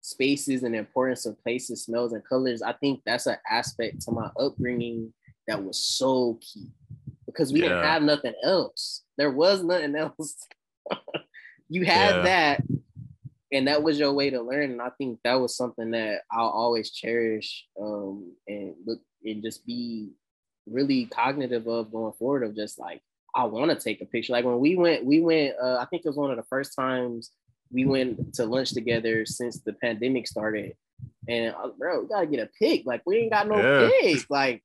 [0.02, 4.30] spaces and importance of places smells and colors i think that's an aspect to my
[4.40, 5.12] upbringing
[5.48, 6.68] that was so key
[7.26, 10.36] because we didn't have nothing else there was nothing else
[11.70, 12.22] you had Yeah.
[12.24, 12.64] that
[13.52, 16.50] and that was your way to learn and i think that was something that i'll
[16.50, 20.10] always cherish um and look and just be
[20.68, 23.02] really cognitive of going forward of just like
[23.36, 26.04] i want to take a picture like when we went we went uh, i think
[26.04, 27.32] it was one of the first times
[27.72, 30.74] we went to lunch together since the pandemic started
[31.28, 33.90] and I was, bro we gotta get a pic like we ain't got no Yeah.
[34.02, 34.64] pic like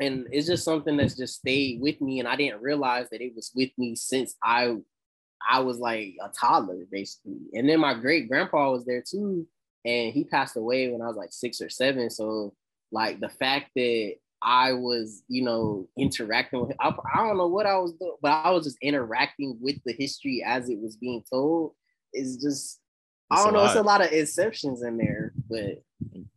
[0.00, 3.34] and it's just something that's just stayed with me and i didn't realize that it
[3.34, 4.76] was with me since i
[5.48, 7.38] I was like a toddler basically.
[7.54, 9.46] And then my great grandpa was there too.
[9.84, 12.10] And he passed away when I was like six or seven.
[12.10, 12.54] So
[12.92, 17.66] like the fact that I was, you know, interacting with I, I don't know what
[17.66, 21.22] I was doing, but I was just interacting with the history as it was being
[21.30, 21.72] told
[22.12, 22.80] is just
[23.30, 23.84] I It's a don't know, it's a lot.
[23.84, 25.82] lot of exceptions in there, but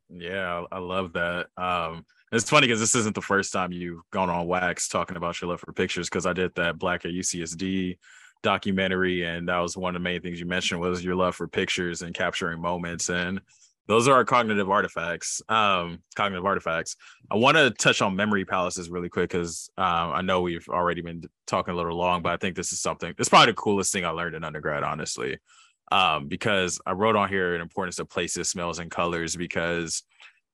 [0.10, 1.48] Yeah, I, I love that.
[1.58, 5.40] Um, it's funny because this isn't the first time you've gone on wax talking about
[5.42, 6.10] your love for pictures.
[6.10, 7.98] Because I did that Black at UCSD
[8.42, 11.48] documentary, and that was one of the main things you mentioned was your love for
[11.48, 13.10] pictures and capturing moments.
[13.10, 13.42] And
[13.88, 15.42] those are our cognitive artifacts.
[15.50, 16.96] Um, cognitive artifacts.
[17.32, 21.02] I want to touch on memory palaces really quick because um, I know we've already
[21.02, 23.14] been talking a little long, but I think this is something.
[23.18, 25.40] It's probably the coolest thing I learned in undergrad, honestly
[25.92, 30.04] um, because I wrote on here an importance of places, smells, and colors because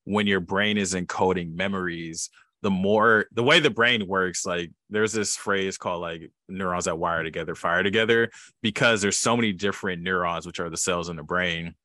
[0.06, 2.30] when your brain is encoding memories,
[2.66, 6.98] the more the way the brain works, like there's this phrase called like neurons that
[6.98, 8.32] wire together, fire together,
[8.64, 11.76] because there's so many different neurons, which are the cells in the brain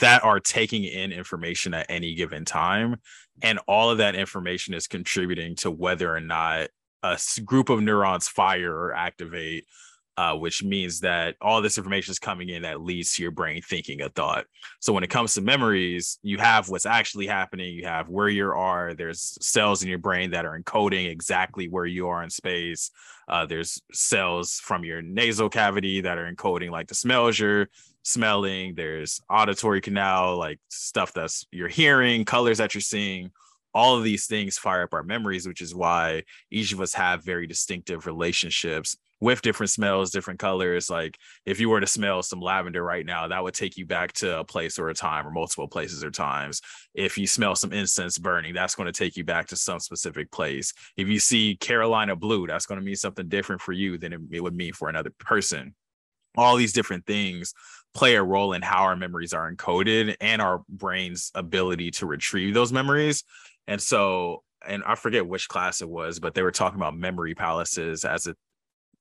[0.00, 2.96] that are taking in information at any given time.
[3.42, 6.68] And all of that information is contributing to whether or not
[7.02, 9.66] a group of neurons fire or activate,
[10.16, 13.60] uh, which means that all this information is coming in that leads to your brain
[13.62, 14.46] thinking a thought.
[14.80, 18.46] So when it comes to memories, you have what's actually happening, you have where you
[18.50, 22.90] are, there's cells in your brain that are encoding exactly where you are in space.
[23.28, 27.68] Uh, there's cells from your nasal cavity that are encoding like the smells you're
[28.02, 33.32] smelling, there's auditory canal, like stuff that's you're hearing, colors that you're seeing.
[33.76, 37.22] All of these things fire up our memories, which is why each of us have
[37.22, 40.88] very distinctive relationships with different smells, different colors.
[40.88, 44.14] Like if you were to smell some lavender right now, that would take you back
[44.14, 46.62] to a place or a time or multiple places or times.
[46.94, 50.30] If you smell some incense burning, that's going to take you back to some specific
[50.30, 50.72] place.
[50.96, 54.40] If you see Carolina blue, that's going to mean something different for you than it,
[54.42, 55.74] would mean for another person.
[56.34, 57.52] All these different things
[57.92, 62.54] play a role in how our memories are encoded and our brain's ability to retrieve
[62.54, 63.22] those memories.
[63.66, 67.34] And so, and I forget which class it was, but they were talking about memory
[67.34, 68.34] palaces as a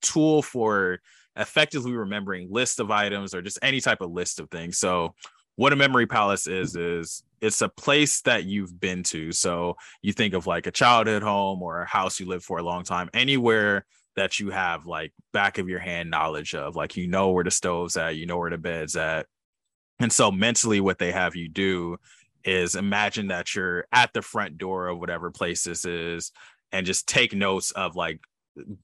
[0.02, 1.00] tool for
[1.36, 4.78] effectively remembering list of items or just any type of list of things.
[4.78, 5.16] So,
[5.58, 9.32] what a memory palace is is it's a place that you've been to.
[9.32, 12.64] So, you think of like a childhood home or a house you lived for a
[12.64, 13.86] long time, anywhere
[14.16, 17.52] that you have like back of your hand knowledge of like you know where the
[17.52, 19.28] stove's at you know where the bed's at
[20.00, 21.98] and so mentally what they have you do
[22.46, 26.32] is imagine that you're at the front door of whatever place this is
[26.72, 28.20] and just take notes of like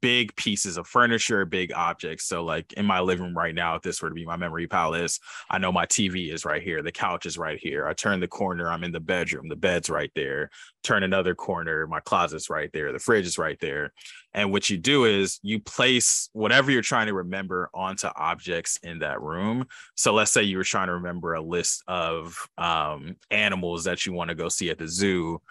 [0.02, 2.26] big pieces of furniture, big objects.
[2.26, 4.68] So, like in my living room right now, if this were to be my memory
[4.68, 5.20] palace,
[5.50, 7.88] I know my TV is right here, the couch is right here.
[7.88, 10.50] I turn the corner, I'm in the bedroom, the bed's right there.
[10.84, 13.94] Turn another corner, my closet's right there, the fridge is right there.
[14.34, 19.00] And what you do is you place whatever you're trying to remember onto objects in
[19.00, 19.68] that room.
[19.96, 24.14] So, let's say you were trying to remember a list of um, animals that you
[24.14, 25.42] want to go see at the zoo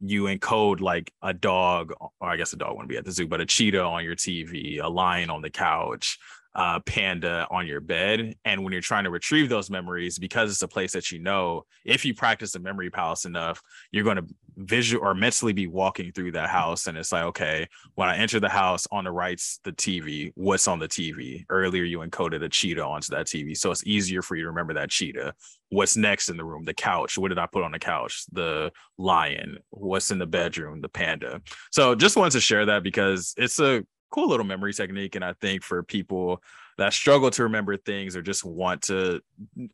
[0.00, 3.26] you encode like a dog, or I guess a dog wouldn't be at the zoo,
[3.26, 6.18] but a cheetah on your TV, a lion on the couch,
[6.54, 8.34] uh, panda on your bed.
[8.44, 11.64] And when you're trying to retrieve those memories, because it's a place that you know,
[11.84, 14.26] if you practice the memory palace enough, you're going to
[14.56, 16.86] visual or mentally be walking through that house.
[16.86, 20.68] And it's like, okay, when I enter the house on the right's the TV, what's
[20.68, 21.44] on the TV?
[21.48, 23.56] Earlier, you encoded a cheetah onto that TV.
[23.56, 25.34] So it's easier for you to remember that cheetah.
[25.70, 26.64] What's next in the room?
[26.64, 27.16] The couch.
[27.16, 28.24] What did I put on the couch?
[28.32, 29.58] The lion.
[29.70, 30.80] What's in the bedroom?
[30.80, 31.40] The panda.
[31.70, 35.14] So just wanted to share that because it's a cool little memory technique.
[35.16, 36.42] And I think for people
[36.78, 39.20] that struggle to remember things or just want to,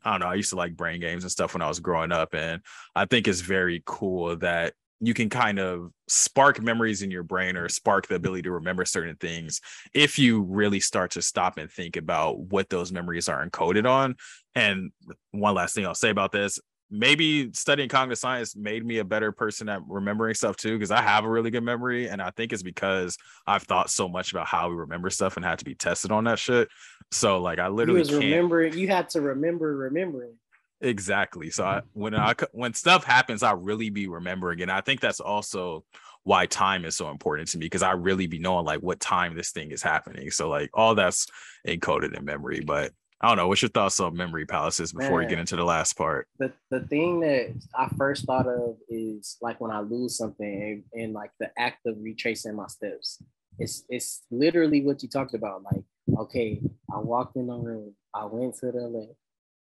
[0.03, 2.11] I don't know, I used to like brain games and stuff when I was growing
[2.11, 2.33] up.
[2.33, 2.61] And
[2.95, 7.55] I think it's very cool that you can kind of spark memories in your brain
[7.55, 9.61] or spark the ability to remember certain things
[9.93, 14.15] if you really start to stop and think about what those memories are encoded on.
[14.55, 14.91] And
[15.31, 16.59] one last thing I'll say about this
[16.89, 21.01] maybe studying cognitive science made me a better person at remembering stuff too because i
[21.01, 24.47] have a really good memory and i think it's because i've thought so much about
[24.47, 26.69] how we remember stuff and had to be tested on that shit.
[27.11, 30.35] So like i literally was remembering you had to remember remembering.
[30.79, 31.99] Exactly so I, mm-hmm.
[31.99, 35.83] when i when stuff happens i really be remembering and i think that's also
[36.23, 39.35] why time is so important to me because i really be knowing like what time
[39.35, 41.27] this thing is happening so like all that's
[41.67, 43.47] encoded in memory but I don't know.
[43.47, 46.27] What's your thoughts on memory palaces before Man, you get into the last part?
[46.37, 51.01] The the thing that I first thought of is like when I lose something and,
[51.01, 53.21] and like the act of retracing my steps.
[53.57, 55.63] It's it's literally what you talked about.
[55.63, 55.83] Like,
[56.15, 56.61] okay,
[56.93, 59.13] I walked in the room, I went to the left,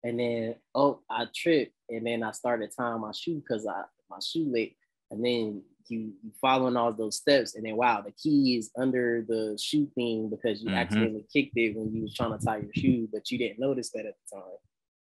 [0.04, 4.18] and then oh, I tripped, and then I started tying my shoe because I my
[4.22, 4.76] shoe late,
[5.10, 9.24] and then you, you following all those steps, and then wow, the key is under
[9.26, 10.78] the shoe thing because you mm-hmm.
[10.78, 13.90] accidentally kicked it when you was trying to tie your shoe, but you didn't notice
[13.90, 14.58] that at the time.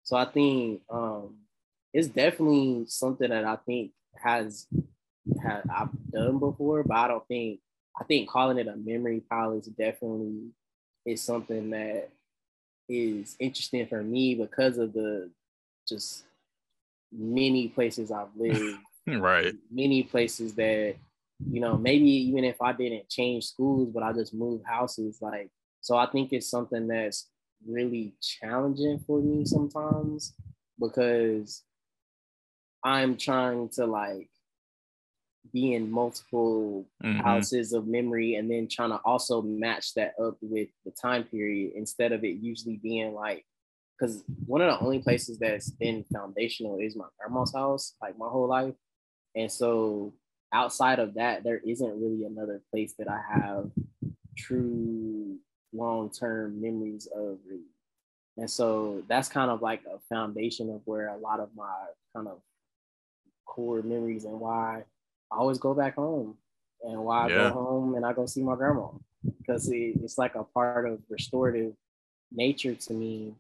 [0.02, 1.36] So I think um,
[1.92, 3.92] it's definitely something that I think
[4.22, 4.66] has
[5.42, 7.60] had I've done before, but I don't think
[8.00, 10.50] I think calling it a memory palace definitely
[11.04, 12.08] is something that
[12.88, 15.30] is interesting for me because of the
[15.88, 16.24] just
[17.12, 20.94] many places I've lived right many places that
[21.50, 25.50] you know maybe even if i didn't change schools but i just moved houses like
[25.80, 27.28] so i think it's something that's
[27.66, 30.34] really challenging for me sometimes
[30.80, 31.62] because
[32.84, 34.28] i'm trying to like
[35.53, 37.20] be in multiple mm-hmm.
[37.20, 41.72] houses of memory and then trying to also match that up with the time period
[41.74, 43.44] instead of it usually being like
[43.98, 48.28] because one of the only places that's been foundational is my grandma's house like my
[48.28, 48.74] whole life
[49.34, 50.12] And so
[50.52, 53.70] outside of that, there isn't really another place that I have
[54.36, 55.38] true
[55.72, 57.62] long-term memories of really.
[58.36, 61.74] And so that's kind of like a foundation of where a lot of my
[62.14, 62.38] kind of
[63.44, 64.84] core memories and why
[65.30, 66.36] I always go back home
[66.82, 67.34] and why yeah.
[67.34, 68.88] I go home and I go see my grandma
[69.38, 71.74] because it, it's like a part of restorative
[72.30, 73.34] nature to me.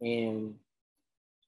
[0.00, 0.56] And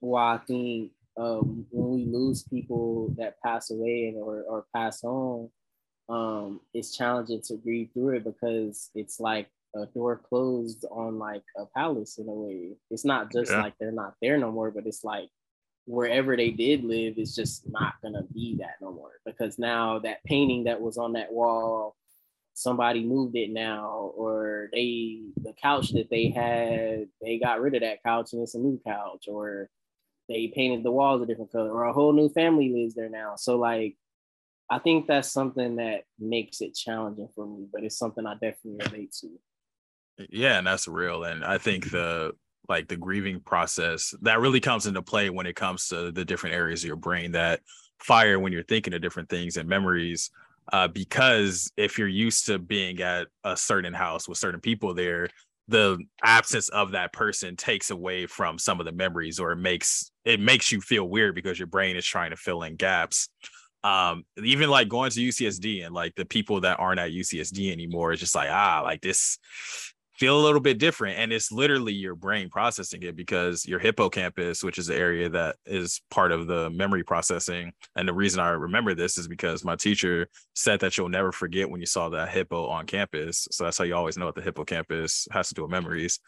[0.00, 5.02] why I think um, when we lose people that pass away and or, or pass
[5.04, 5.50] on,
[6.08, 11.42] um, it's challenging to breathe through it because it's like a door closed on like
[11.56, 12.76] a palace in a way.
[12.90, 13.62] It's not just yeah.
[13.62, 15.28] like they're not there no more, but it's like
[15.86, 20.22] wherever they did live is just not gonna be that no more because now that
[20.24, 21.94] painting that was on that wall
[22.54, 27.82] somebody moved it now or they the couch that they had they got rid of
[27.82, 29.68] that couch and it's a new couch or
[30.28, 33.34] they painted the walls a different color or a whole new family lives there now.
[33.36, 33.96] So like
[34.70, 38.78] i think that's something that makes it challenging for me but it's something i definitely
[38.90, 39.28] relate to.
[40.30, 42.32] Yeah and that's real and i think the
[42.68, 46.56] like the grieving process that really comes into play when it comes to the different
[46.56, 47.60] areas of your brain that
[48.00, 50.30] fire when you're thinking of different things and memories
[50.72, 55.28] uh, because if you're used to being at a certain house with certain people there
[55.68, 60.10] the absence of that person takes away from some of the memories or it makes
[60.24, 63.28] it makes you feel weird because your brain is trying to fill in gaps.
[63.82, 68.12] Um even like going to UCSD and like the people that aren't at UCSD anymore
[68.12, 69.38] is just like ah like this
[70.18, 74.62] feel a little bit different and it's literally your brain processing it because your hippocampus
[74.62, 78.48] which is the area that is part of the memory processing and the reason i
[78.48, 82.30] remember this is because my teacher said that you'll never forget when you saw that
[82.30, 83.46] hippo on campus.
[83.50, 86.18] So that's how you always know what the hippocampus has to do with memories.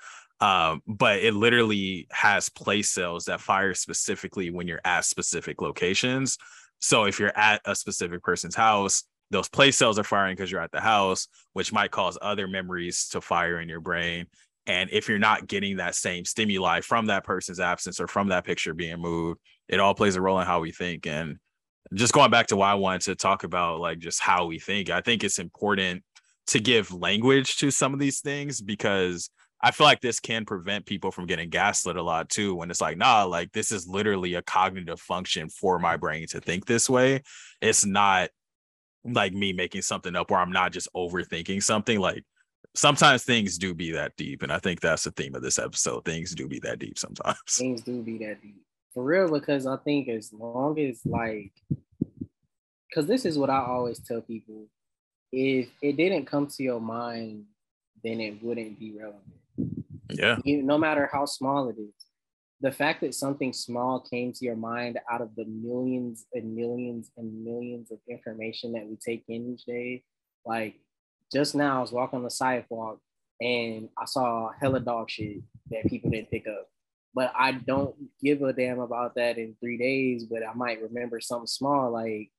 [0.41, 6.39] Um, but it literally has place cells that fire specifically when you're at specific locations.
[6.81, 10.61] So if you're at a specific person's house those place cells are firing because you're
[10.61, 14.27] at the house, which might cause other memories to fire in your brain.
[14.67, 18.45] And if you're not getting that same stimuli from that person's absence or from that
[18.45, 21.07] picture being moved, it all plays a role in how we think.
[21.07, 21.39] And
[21.95, 24.91] just going back to why I wanted to talk about like just how we think,
[24.91, 26.03] I think it's important
[26.49, 30.87] to give language to some of these things because I feel like this can prevent
[30.87, 32.55] people from getting gaslit a lot too.
[32.55, 36.41] When it's like, nah, like this is literally a cognitive function for my brain to
[36.41, 37.23] think this way.
[37.61, 38.31] It's not
[39.13, 42.01] like me making something up where I'm not just overthinking something.
[42.01, 42.25] Like
[42.75, 44.43] sometimes things do be that deep.
[44.43, 46.05] And I think that's the theme of this episode.
[46.05, 47.39] Things do be that deep sometimes.
[47.49, 48.63] Things do be that deep.
[48.95, 51.53] For real, because I think as long as like
[52.89, 54.67] because this is what I always tell people.
[55.31, 57.45] If it didn't come to your mind,
[58.03, 59.23] then it wouldn't be relevant.
[60.11, 60.39] Yeah.
[60.45, 61.98] You, no matter how small it is
[62.61, 67.11] the fact that something small came to your mind out of the millions and millions
[67.17, 70.03] and millions of information that we take in each day,
[70.45, 70.75] like
[71.33, 72.99] just now I was walking on the sidewalk
[73.41, 75.39] and I saw hella dog shit
[75.71, 76.67] that people didn't pick up.
[77.15, 81.21] But I don't give a damn about that in three days, but I might remember
[81.21, 82.31] something small like,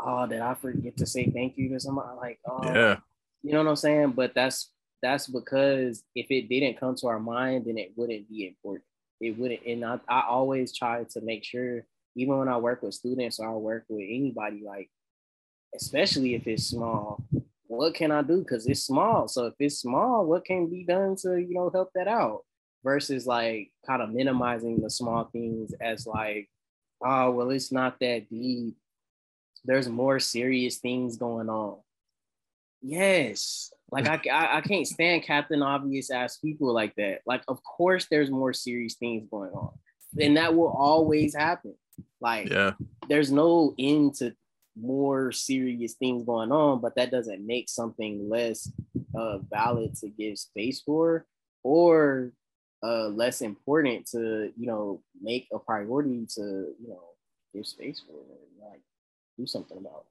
[0.00, 2.16] oh, did I forget to say thank you to somebody?
[2.16, 2.96] Like, oh, yeah.
[3.42, 4.12] You know what I'm saying?
[4.12, 4.70] But that's
[5.02, 8.84] that's because if it didn't come to our mind, then it wouldn't be important
[9.20, 11.84] it wouldn't and I, I always try to make sure
[12.16, 14.90] even when I work with students or I work with anybody, like
[15.74, 17.22] especially if it's small,
[17.66, 18.38] what can I do?
[18.38, 19.28] Because it's small.
[19.28, 22.40] So if it's small, what can be done to, you know, help that out?
[22.82, 26.48] Versus like kind of minimizing the small things as like,
[27.04, 28.76] oh, well, it's not that deep.
[29.64, 31.76] There's more serious things going on.
[32.82, 33.72] Yes.
[33.92, 37.20] Like I, I, I can't stand Captain Obvious ass people like that.
[37.26, 39.72] Like, of course, there's more serious things going on,
[40.18, 41.74] and that will always happen.
[42.20, 42.72] Like, yeah,
[43.08, 44.34] there's no end to
[44.76, 48.70] more serious things going on, but that doesn't make something less
[49.14, 51.26] uh, valid to give space for,
[51.64, 52.32] or
[52.82, 56.40] uh, less important to you know make a priority to
[56.80, 57.02] you know
[57.52, 58.80] give space for, and like
[59.36, 60.06] do something about.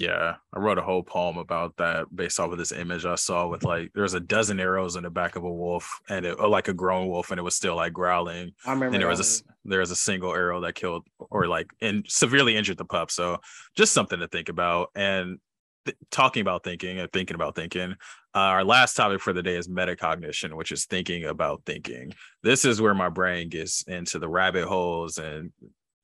[0.00, 3.46] Yeah, I wrote a whole poem about that based off of this image I saw
[3.46, 6.68] with like there's a dozen arrows in the back of a wolf and it, like
[6.68, 8.52] a grown wolf and it was still like growling.
[8.66, 8.94] I remember.
[8.94, 12.56] And there was a there was a single arrow that killed or like and severely
[12.56, 13.10] injured the pup.
[13.10, 13.38] So
[13.76, 14.90] just something to think about.
[14.94, 15.38] And
[15.84, 17.94] th- talking about thinking and thinking about thinking.
[18.34, 22.14] Uh, our last topic for the day is metacognition, which is thinking about thinking.
[22.42, 25.52] This is where my brain gets into the rabbit holes and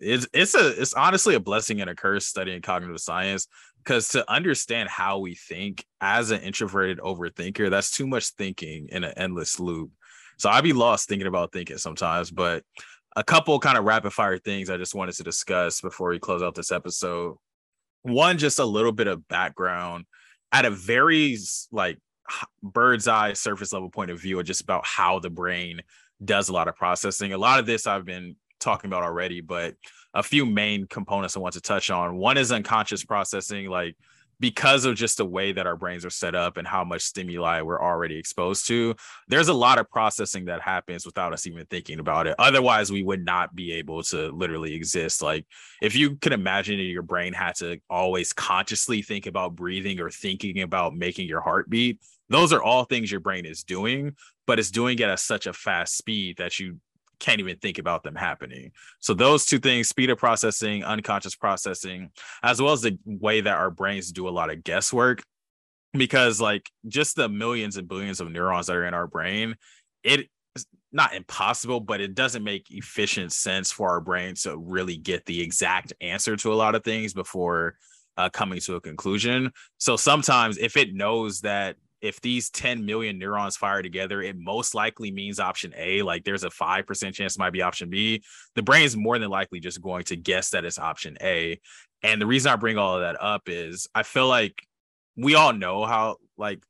[0.00, 3.48] it's it's a it's honestly a blessing and a curse studying cognitive science
[3.82, 9.02] because to understand how we think as an introverted overthinker that's too much thinking in
[9.02, 9.90] an endless loop
[10.36, 12.62] so i'd be lost thinking about thinking sometimes but
[13.18, 16.40] a couple kind of rapid fire things I just wanted to discuss before we close
[16.40, 17.36] out this episode.
[18.02, 20.04] One, just a little bit of background
[20.52, 21.36] at a very
[21.72, 21.98] like
[22.62, 25.82] bird's eye surface level point of view, just about how the brain
[26.24, 27.32] does a lot of processing.
[27.32, 29.74] A lot of this I've been talking about already, but
[30.14, 32.16] a few main components I want to touch on.
[32.16, 33.96] One is unconscious processing, like
[34.40, 37.60] because of just the way that our brains are set up and how much stimuli
[37.60, 38.94] we're already exposed to,
[39.26, 42.34] there's a lot of processing that happens without us even thinking about it.
[42.38, 45.22] Otherwise, we would not be able to literally exist.
[45.22, 45.44] Like,
[45.82, 50.62] if you could imagine your brain had to always consciously think about breathing or thinking
[50.62, 54.14] about making your heart beat, those are all things your brain is doing,
[54.46, 56.78] but it's doing it at such a fast speed that you
[57.20, 58.72] can't even think about them happening.
[59.00, 62.10] So those two things, speed of processing, unconscious processing,
[62.42, 65.22] as well as the way that our brains do a lot of guesswork,
[65.92, 69.56] because like just the millions and billions of neurons that are in our brain,
[70.02, 70.28] it
[70.90, 75.40] not impossible, but it doesn't make efficient sense for our brain to really get the
[75.40, 77.76] exact answer to a lot of things before
[78.16, 79.52] uh, coming to a conclusion.
[79.76, 84.74] So sometimes if it knows that if these 10 million neurons fire together, it most
[84.74, 86.02] likely means option A.
[86.02, 88.22] Like there's a 5% chance it might be option B.
[88.54, 91.60] The brain is more than likely just going to guess that it's option A.
[92.02, 94.54] And the reason I bring all of that up is I feel like
[95.16, 96.62] we all know how, like,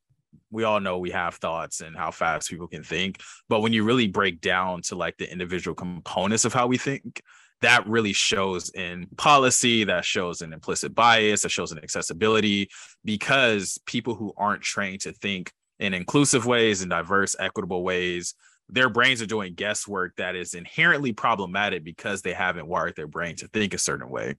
[0.50, 3.20] we all know we have thoughts and how fast people can think.
[3.48, 7.20] But when you really break down to like the individual components of how we think,
[7.60, 12.68] that really shows in policy, that shows in implicit bias, that shows in accessibility,
[13.04, 18.34] because people who aren't trained to think in inclusive ways and diverse, equitable ways,
[18.68, 23.34] their brains are doing guesswork that is inherently problematic because they haven't wired their brain
[23.36, 24.34] to think a certain way.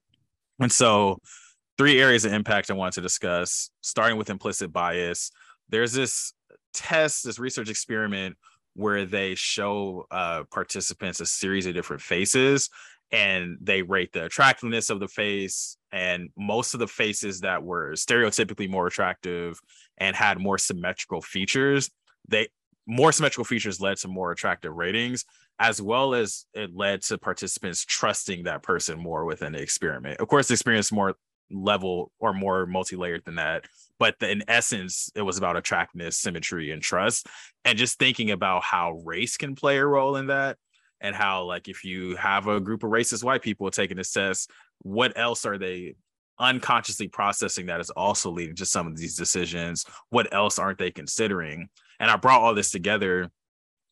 [0.60, 1.20] And so,
[1.78, 5.32] three areas of impact I want to discuss, starting with implicit bias.
[5.70, 6.34] There's this
[6.74, 8.38] test, this research experiment
[8.76, 12.70] where they show uh, participants a series of different faces
[13.12, 17.94] and they rate the attractiveness of the face and most of the faces that were
[17.94, 19.60] stereotypically more attractive
[19.98, 21.90] and had more symmetrical features
[22.28, 22.48] they
[22.86, 25.26] more symmetrical features led to more attractive ratings
[25.60, 30.20] as well as it led to participants trusting that person more within the experiment.
[30.20, 31.16] Of course the experience more
[31.52, 33.66] level or more multi-layered than that
[33.98, 37.26] but the, in essence it was about attractiveness symmetry and trust
[37.66, 40.58] and just thinking about how race can play a role in that
[41.02, 44.52] and how like if you have a group of racist white people taking this test
[44.82, 45.96] what else are they
[46.40, 49.86] unconsciously processing that is also leading to some of these decisions?
[50.10, 51.68] What else aren't they considering?
[52.00, 53.30] And i brought all this together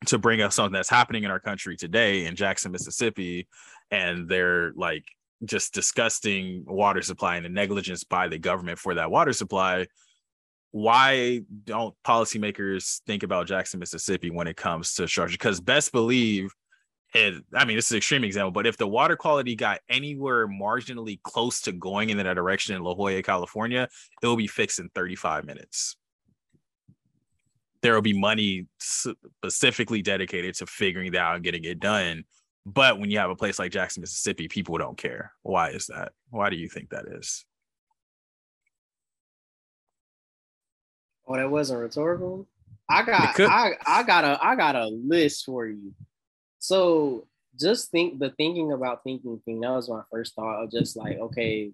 [0.06, 3.48] to bring up something that's happening in our country today in jackson mississippi
[3.90, 5.04] and they're like
[5.44, 9.86] just disgusting water supply and the negligence by the government for that water supply.
[10.72, 15.34] Why don't policymakers think about jackson mississippi when it comes to structure?
[15.34, 16.54] Because best believe
[17.18, 20.48] and I mean, this is an extreme example, but if the water quality got anywhere
[20.48, 23.88] marginally close to going in that direction in La Jolla, California,
[24.22, 25.96] it will be fixed in 35 minutes.
[27.82, 32.24] There will be money specifically dedicated to figuring that out and getting it done.
[32.66, 35.32] But when you have a place like Jackson, Mississippi, people don't care.
[35.42, 36.12] Why is that?
[36.30, 37.46] Why do you think that is?
[41.28, 42.48] Oh, that wasn't rhetorical.
[42.90, 45.94] I got I, I got a I got a list for you.
[46.68, 47.26] So
[47.58, 51.18] just think the thinking about thinking thing, that was my first thought of just like,
[51.18, 51.72] okay,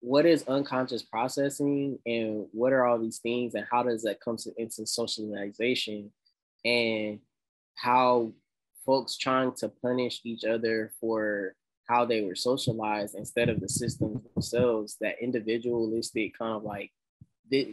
[0.00, 4.36] what is unconscious processing and what are all these things and how does that come
[4.36, 6.12] to, into socialization?
[6.66, 7.20] And
[7.74, 8.32] how
[8.84, 11.54] folks trying to punish each other for
[11.88, 16.90] how they were socialized instead of the systems themselves that individualistic kind of like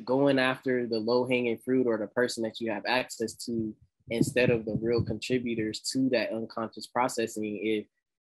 [0.05, 3.76] going after the low hanging fruit or the person that you have access to
[4.10, 7.86] instead of the real contributors to that unconscious processing if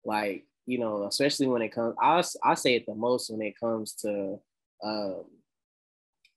[0.05, 3.59] like you know especially when it comes i, I say it the most when it
[3.59, 4.39] comes to
[4.83, 5.25] um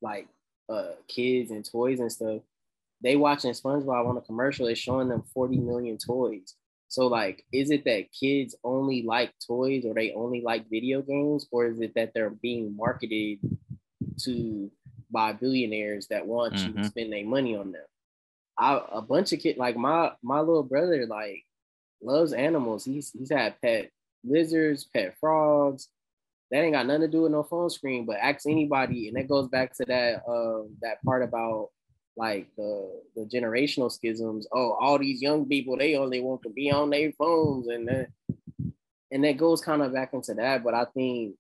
[0.04, 0.28] like
[0.68, 2.42] uh kids and toys and stuff.
[3.02, 6.54] They watching spongebob on a commercial is showing them 40 million toys.
[6.88, 11.46] So like is it that kids only like toys or they only like video games?
[11.50, 13.40] Or is it that they're being marketed
[14.20, 14.70] to
[15.10, 16.78] by billionaires that want mm-hmm.
[16.78, 17.84] you to spend their money on them
[18.58, 21.44] I, a bunch of kids like my my little brother like
[22.02, 22.84] loves animals.
[22.84, 23.90] He's he's had pet
[24.24, 25.88] lizards, pet frogs.
[26.50, 28.06] That ain't got nothing to do with no phone screen.
[28.06, 31.70] But ask anybody, and that goes back to that um that part about
[32.16, 34.46] like the the generational schisms.
[34.52, 38.08] Oh, all these young people they only want to be on their phones, and that
[39.10, 40.62] and that goes kind of back into that.
[40.62, 41.34] But I think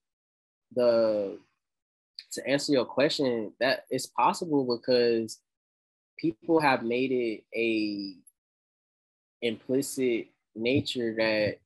[0.74, 1.38] the
[2.32, 5.38] to answer your question, that it's possible because
[6.18, 8.14] people have made it a
[9.42, 11.56] implicit nature that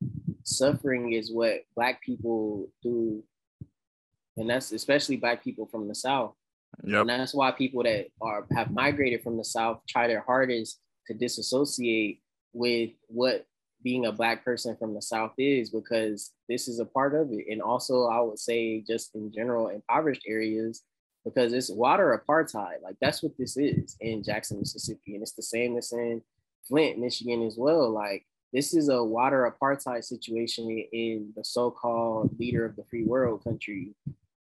[0.45, 3.23] suffering is what black people do.
[4.37, 6.35] And that's especially black people from the south.
[6.85, 7.01] Yep.
[7.01, 11.15] and that's why people that are have migrated from the south try their hardest to
[11.15, 12.21] disassociate
[12.53, 13.47] with what
[13.83, 17.47] being a black person from the south is because this is a part of it.
[17.51, 20.83] And also i would say just in general impoverished areas
[21.25, 22.83] because it's water apartheid.
[22.83, 26.23] Like that's what this is in jackson mississippi and it's the same as in
[26.67, 27.91] flint michigan as well.
[27.91, 33.45] Like this is a water apartheid situation in the so-called leader of the free world
[33.45, 33.95] country.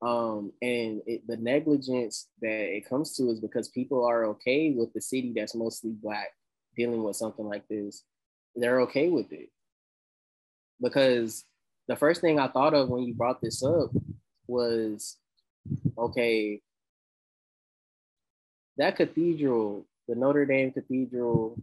[0.01, 4.93] Um, and it, the negligence that it comes to is because people are okay with
[4.93, 6.33] the city that's mostly black
[6.77, 8.03] dealing with something like this.
[8.57, 9.51] They're okay with it.
[10.81, 11.45] Because
[11.89, 13.91] the first thing i thought of when you brought this up
[14.47, 15.17] was
[15.99, 16.61] okay
[18.77, 21.57] that cathedral the notre dame cathedral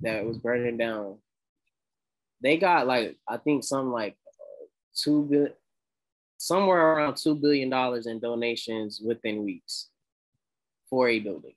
[0.00, 1.18] that was burning down
[2.44, 4.16] they got like I think some like
[4.94, 5.54] two good
[6.36, 9.88] somewhere around two billion dollars in donations within weeks
[10.90, 11.54] for a building.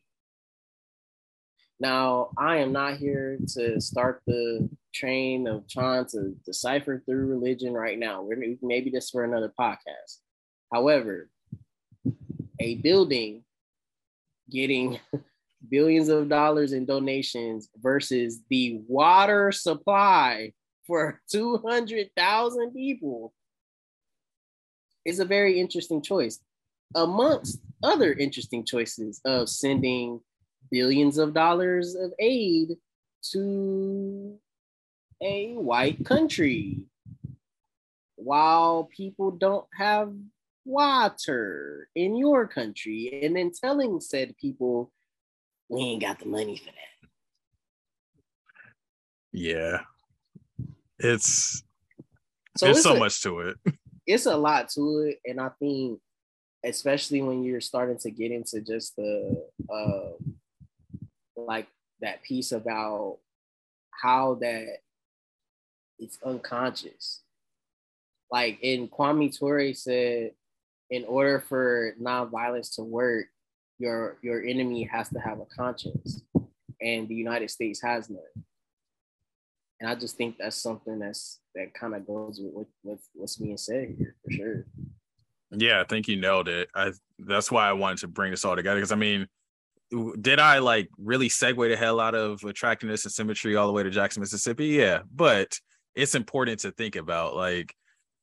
[1.79, 7.73] Now, I am not here to start the train of trying to decipher through religion
[7.73, 8.23] right now.
[8.23, 10.19] We're maybe this for another podcast.
[10.73, 11.29] However,
[12.59, 13.43] a building
[14.49, 14.99] getting
[15.69, 20.53] billions of dollars in donations versus the water supply
[20.85, 23.33] for 200,000 people
[25.05, 26.39] is a very interesting choice.
[26.95, 30.21] Amongst other interesting choices of sending
[30.71, 32.77] billions of dollars of aid
[33.31, 34.37] to
[35.21, 36.79] a white country.
[38.15, 40.13] While people don't have
[40.67, 44.91] water in your country and then telling said people
[45.69, 47.09] we ain't got the money for that
[49.31, 49.79] yeah
[50.99, 51.63] it's
[52.57, 53.57] so there's so a, much to it.
[54.09, 55.99] It's a lot to it, and I think
[56.63, 60.11] especially when you're starting to get into just the uh,
[61.35, 61.67] like
[61.99, 63.17] that piece about
[63.91, 64.77] how that
[65.99, 67.21] it's unconscious.
[68.31, 70.31] Like in Kwame Ture said,
[70.89, 73.27] in order for nonviolence to work,
[73.79, 76.21] your your enemy has to have a conscience,
[76.81, 78.43] and the United States has none
[79.79, 83.57] and I just think that's something that's that kind of goes with, with what's being
[83.57, 84.65] said here for sure.
[85.51, 86.69] Yeah, I think you nailed it.
[86.75, 89.27] I that's why I wanted to bring this all together because I mean,
[90.19, 93.83] did I like really segue the hell out of attractiveness and symmetry all the way
[93.83, 94.67] to Jackson, Mississippi?
[94.67, 95.59] Yeah, but
[95.95, 97.73] it's important to think about like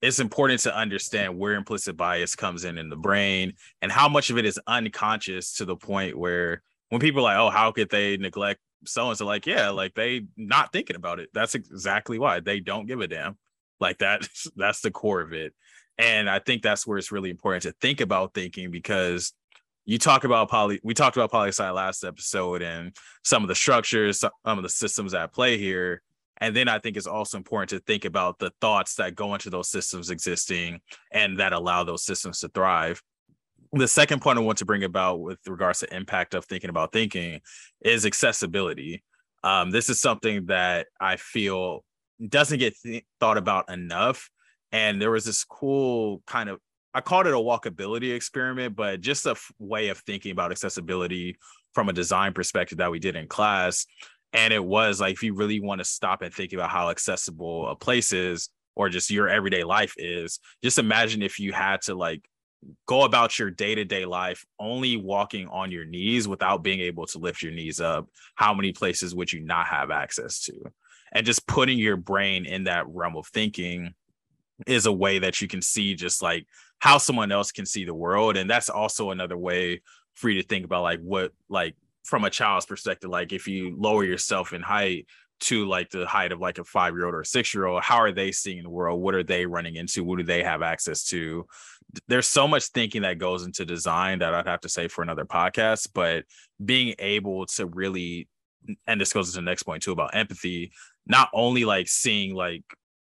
[0.05, 4.29] it's important to understand where implicit bias comes in in the brain and how much
[4.29, 7.89] of it is unconscious to the point where when people are like, oh, how could
[7.89, 11.31] they neglect so and so like yeah like they not thinking about it.
[11.33, 12.41] That's exactly why.
[12.41, 13.39] They don't give a damn.
[13.81, 15.55] Like that that's the core of it.
[15.97, 19.33] And i think that's where it's really important to think about thinking because
[19.87, 23.55] you talk about poly we talked about poli sci last episode and some of the
[23.55, 26.03] structures some of the systems at play here
[26.45, 29.51] and then i think it's also important to think about the thoughts that go into
[29.51, 30.81] those systems existing
[31.13, 33.03] and that allow those systems to thrive
[33.75, 36.93] the second point I want to bring about with regards to impact of thinking about
[36.93, 37.41] thinking
[37.85, 39.03] is accessibility.
[39.43, 41.85] Um, this is something that I feel
[42.29, 44.31] doesn't get th- thought about enough.
[44.73, 46.61] And there was this cool kind of,
[46.95, 51.37] I called it a walkability experiment, but just a f- way of thinking about accessibility
[51.75, 53.87] from a design perspective that we did in class.
[54.35, 57.69] And it was like, if you really want to stop and think about how accessible
[57.69, 61.95] a place is, or just your everyday life is, just imagine if you had to
[61.95, 62.29] like
[62.87, 67.43] go about your day-to-day life only walking on your knees without being able to lift
[67.43, 70.53] your knees up how many places would you not have access to?
[71.13, 73.95] And just putting your brain in that realm of thinking
[74.67, 76.47] is a way that you can see just like
[76.79, 79.81] how someone else can see the world and that's also another way
[80.15, 81.75] for you to think about like what like
[82.05, 85.07] from a child's perspective like if you lower yourself in height
[85.41, 87.83] to like the height of like a five year old or a six year old
[87.83, 89.01] how are they seeing the world?
[89.01, 90.05] What are they running into?
[90.05, 91.47] What do they have access to?
[92.09, 95.25] There's so much thinking that goes into design that i'd have to say for another
[95.25, 96.25] podcast but
[96.65, 98.29] being able to really
[98.87, 100.73] and this goes to the next point too about empathy
[101.07, 102.65] not only like seeing like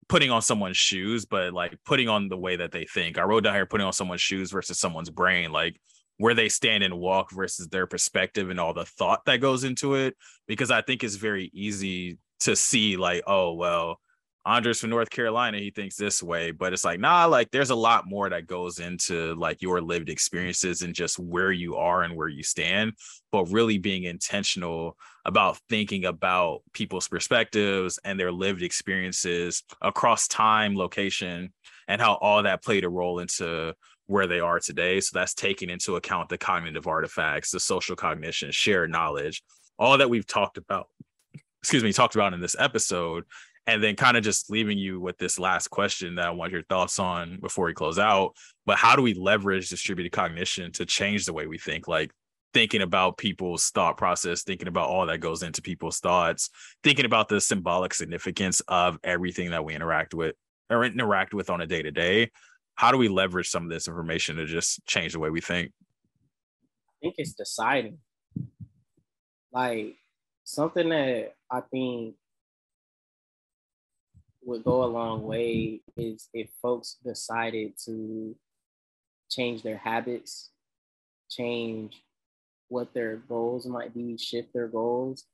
[0.07, 3.17] putting on someone's shoes but like putting on the way that they think.
[3.17, 5.79] I wrote down here putting on someone's shoes versus someone's brain like
[6.17, 9.95] where they stand and walk versus their perspective and all the thought that goes into
[9.95, 10.15] it
[10.47, 13.99] because i think it's very easy to see like oh well
[14.47, 17.75] Andres from North Carolina, he thinks this way, but it's like, nah, like there's a
[17.75, 22.15] lot more that goes into like your lived experiences and just where you are and
[22.15, 22.93] where you stand,
[23.29, 24.95] but really being intentional
[25.25, 31.51] about thinking about people's perspectives and their lived experiences across time, location,
[31.89, 33.75] and how all that played a role into
[34.07, 34.99] where they are today.
[34.99, 39.43] So that's taking into account the cognitive artifacts, the social cognition, shared knowledge,
[39.77, 40.87] all that we've talked about
[41.61, 43.25] excuse me, talked about in this episode
[43.65, 46.63] and then kind of just leaving you with this last question that I want your
[46.63, 48.33] thoughts on before we close out.
[48.65, 51.87] But how do we leverage distributed cognition to change the way we think?
[51.87, 52.11] Like
[52.53, 56.49] thinking about people's thought process, thinking about all that goes into people's thoughts,
[56.83, 60.35] thinking about the symbolic significance of everything that we interact with
[60.69, 62.31] or interact with on a day to day.
[62.77, 65.71] How do we leverage some of this information to just change the way we think?
[66.87, 67.97] I think it's deciding.
[69.51, 69.95] Like
[70.43, 72.15] something that I think
[74.43, 78.35] would go a long way is if folks decided to
[79.29, 80.51] change their habits,
[81.31, 82.03] change
[82.69, 85.25] what their goals might be, shift their goals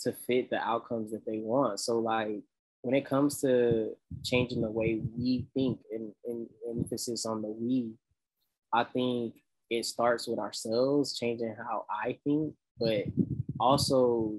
[0.00, 1.80] to fit the outcomes that they want.
[1.80, 2.42] So, like
[2.82, 3.92] when it comes to
[4.24, 7.92] changing the way we think and, and emphasis on the we,
[8.72, 9.34] I think
[9.70, 13.04] it starts with ourselves, changing how I think, but
[13.58, 14.34] also,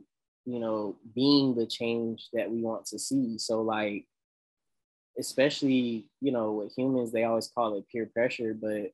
[0.45, 3.37] you know, being the change that we want to see.
[3.37, 4.05] So, like,
[5.17, 8.91] especially you know with humans they always call it peer pressure but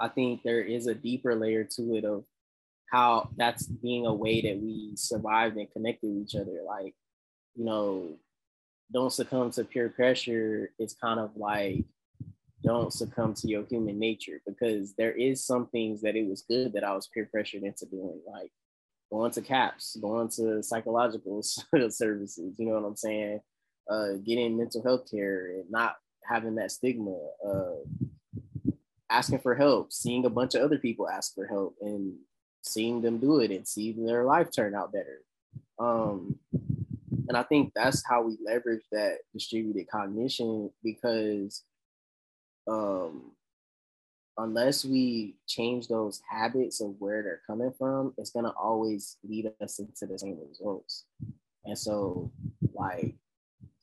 [0.00, 2.24] i think there is a deeper layer to it of
[2.90, 6.94] how that's being a way that we survived and connected with each other like
[7.60, 8.16] you know
[8.92, 11.84] don't succumb to peer pressure it's kind of like
[12.62, 16.72] don't succumb to your human nature because there is some things that it was good
[16.72, 18.50] that i was peer pressured into doing like
[19.12, 21.42] going to CAPS going to psychological
[21.90, 23.40] services you know what i'm saying
[23.90, 27.16] uh, getting mental health care and not having that stigma,
[27.46, 28.70] uh,
[29.10, 32.14] asking for help, seeing a bunch of other people ask for help and
[32.62, 35.22] seeing them do it and seeing their life turn out better.
[35.78, 36.38] Um,
[37.30, 41.62] and I think that's how we leverage that distributed cognition because
[42.68, 43.30] um,
[44.36, 49.78] unless we change those habits of where they're coming from, it's gonna always lead us
[49.78, 51.04] into the same results.
[51.64, 52.32] And so,
[52.74, 53.14] like,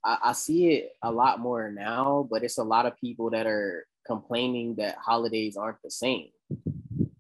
[0.03, 3.48] I, I see it a lot more now, but it's a lot of people that
[3.48, 6.32] are complaining that holidays aren't the same.
[6.49, 7.14] And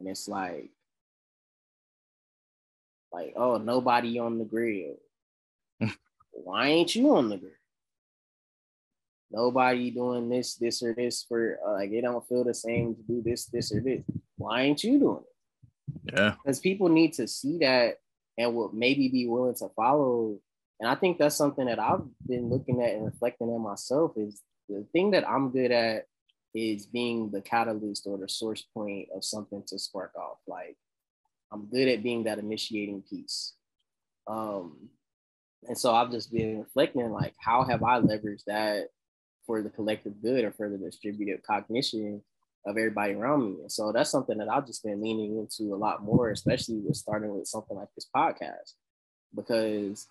[0.00, 0.70] it's like,
[3.12, 4.96] like, oh, nobody on the grill.
[6.30, 7.52] Why ain't you on the grill?
[9.30, 13.02] Nobody doing this, this, or this for uh, like it don't feel the same to
[13.02, 14.02] do this, this, or this.
[14.36, 16.14] Why ain't you doing it?
[16.14, 16.34] Yeah.
[16.42, 17.96] Because people need to see that
[18.36, 20.38] and will maybe be willing to follow
[20.82, 24.42] and I think that's something that I've been looking at and reflecting on myself is
[24.68, 26.06] the thing that I'm good at
[26.56, 30.38] is being the catalyst or the source point of something to spark off.
[30.48, 30.76] Like
[31.52, 33.54] I'm good at being that initiating piece.
[34.26, 34.88] Um,
[35.68, 38.88] and so I've just been reflecting like how have I leveraged that
[39.46, 42.22] for the collective good or for the distributed cognition
[42.66, 43.60] of everybody around me.
[43.62, 46.96] And so that's something that I've just been leaning into a lot more, especially with
[46.96, 48.74] starting with something like this podcast,
[49.34, 50.06] because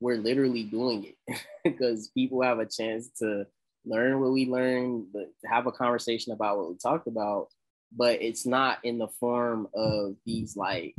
[0.00, 3.46] we're literally doing it because people have a chance to
[3.84, 7.48] learn what we learned, but have a conversation about what we talked about.
[7.96, 10.94] But it's not in the form of these like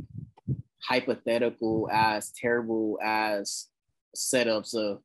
[0.82, 3.68] hypothetical as terrible as
[4.16, 5.00] setups of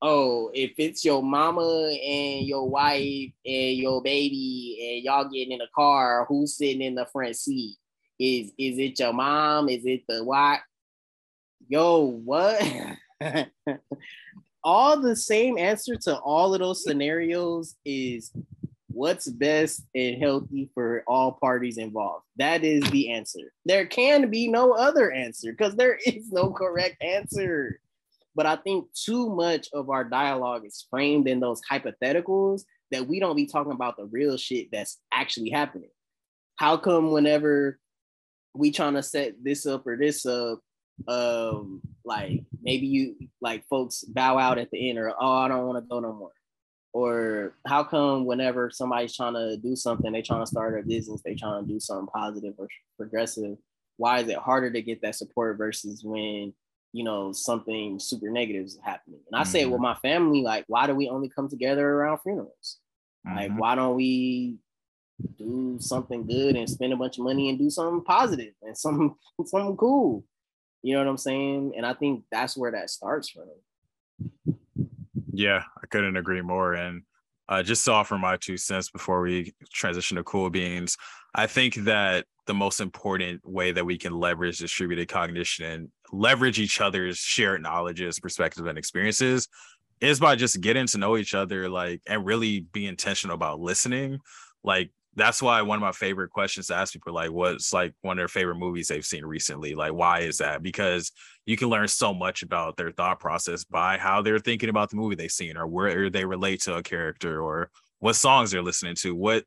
[0.00, 5.60] oh, if it's your mama and your wife and your baby and y'all getting in
[5.60, 7.76] a car, who's sitting in the front seat?
[8.18, 9.68] Is is it your mom?
[9.68, 10.60] Is it the what?
[11.68, 12.62] Yo, what?
[14.64, 18.32] all the same answer to all of those scenarios is
[18.98, 22.24] what's best and healthy for all parties involved.
[22.36, 23.52] That is the answer.
[23.64, 27.80] There can be no other answer because there is no correct answer.
[28.34, 33.20] But I think too much of our dialogue is framed in those hypotheticals that we
[33.20, 35.90] don't be talking about the real shit that's actually happening.
[36.56, 37.78] How come whenever
[38.52, 40.58] we trying to set this up or this up,
[41.06, 45.66] um like maybe you like folks bow out at the end or oh I don't
[45.68, 46.32] want to go no more.
[46.98, 51.22] Or how come whenever somebody's trying to do something, they trying to start a business,
[51.24, 52.66] they trying to do something positive or
[52.96, 53.56] progressive,
[53.98, 56.52] why is it harder to get that support versus when
[56.92, 59.20] you know something super negative is happening?
[59.30, 59.50] And I mm-hmm.
[59.52, 62.78] say with my family, like, why do we only come together around funerals?
[63.24, 63.36] Mm-hmm.
[63.36, 64.56] Like, why don't we
[65.38, 69.14] do something good and spend a bunch of money and do something positive and something
[69.46, 70.24] something cool?
[70.82, 71.74] You know what I'm saying?
[71.76, 73.44] And I think that's where that starts from.
[75.38, 76.72] Yeah, I couldn't agree more.
[76.72, 77.02] And
[77.48, 80.96] uh, just to offer my two cents before we transition to cool beans,
[81.32, 86.58] I think that the most important way that we can leverage distributed cognition and leverage
[86.58, 89.46] each other's shared knowledges, perspectives, and experiences
[90.00, 94.18] is by just getting to know each other, like, and really be intentional about listening.
[94.64, 98.18] Like, that's why one of my favorite questions to ask people like what's like one
[98.18, 100.62] of their favorite movies they've seen recently like why is that?
[100.62, 101.12] Because
[101.46, 104.96] you can learn so much about their thought process by how they're thinking about the
[104.96, 108.94] movie they've seen or where they relate to a character or what songs they're listening
[108.96, 109.14] to.
[109.14, 109.44] What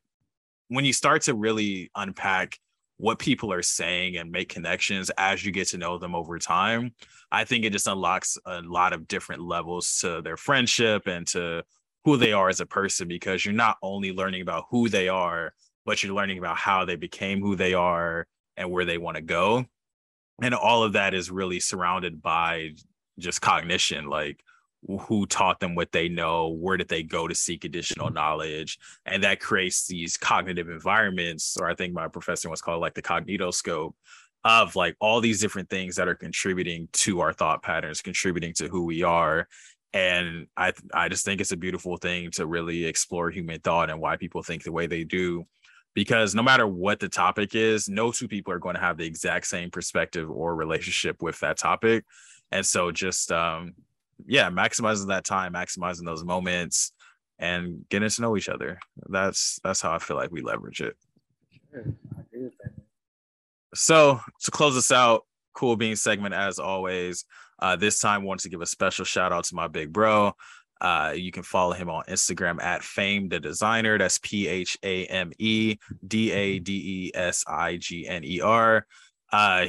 [0.68, 2.58] when you start to really unpack
[2.98, 6.94] what people are saying and make connections as you get to know them over time
[7.32, 11.64] i think it just unlocks a lot of different levels to their friendship and to
[12.04, 15.54] who they are as a person because you're not only learning about who they are,
[15.84, 18.26] but you're learning about how they became who they are
[18.56, 19.64] and where they want to go.
[20.42, 22.70] And all of that is really surrounded by
[23.18, 24.42] just cognition, like
[25.02, 29.22] who taught them what they know, where did they go to seek additional knowledge, and
[29.22, 33.92] that creates these cognitive environments, or I think my professor was called like the cognitoscope
[34.44, 38.66] of like all these different things that are contributing to our thought patterns, contributing to
[38.66, 39.46] who we are,
[39.94, 44.00] and i i just think it's a beautiful thing to really explore human thought and
[44.00, 45.44] why people think the way they do.
[45.94, 49.04] Because no matter what the topic is no two people are going to have the
[49.04, 52.04] exact same perspective or relationship with that topic.
[52.50, 53.74] And so just um
[54.26, 56.92] yeah maximizing that time maximizing those moments
[57.38, 58.78] and getting to know each other.
[59.08, 60.96] That's that's how i feel like we leverage it.
[61.70, 61.94] Sure.
[63.74, 65.22] so to close this out
[65.54, 67.24] cool being segment as always
[67.62, 70.32] uh, this time, wanted to give a special shout out to my big bro.
[70.80, 73.96] Uh, you can follow him on Instagram at Phame the Designer.
[73.98, 78.40] That's P H A M E D A D E S I G N E
[78.40, 78.84] R.
[79.30, 79.66] Uh,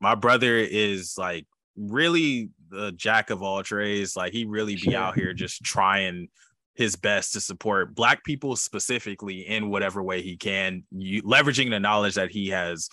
[0.00, 1.46] my brother is like
[1.76, 4.16] really the jack of all trades.
[4.16, 6.28] Like he really be out here just trying
[6.74, 11.78] his best to support black people specifically in whatever way he can, you, leveraging the
[11.78, 12.88] knowledge that he has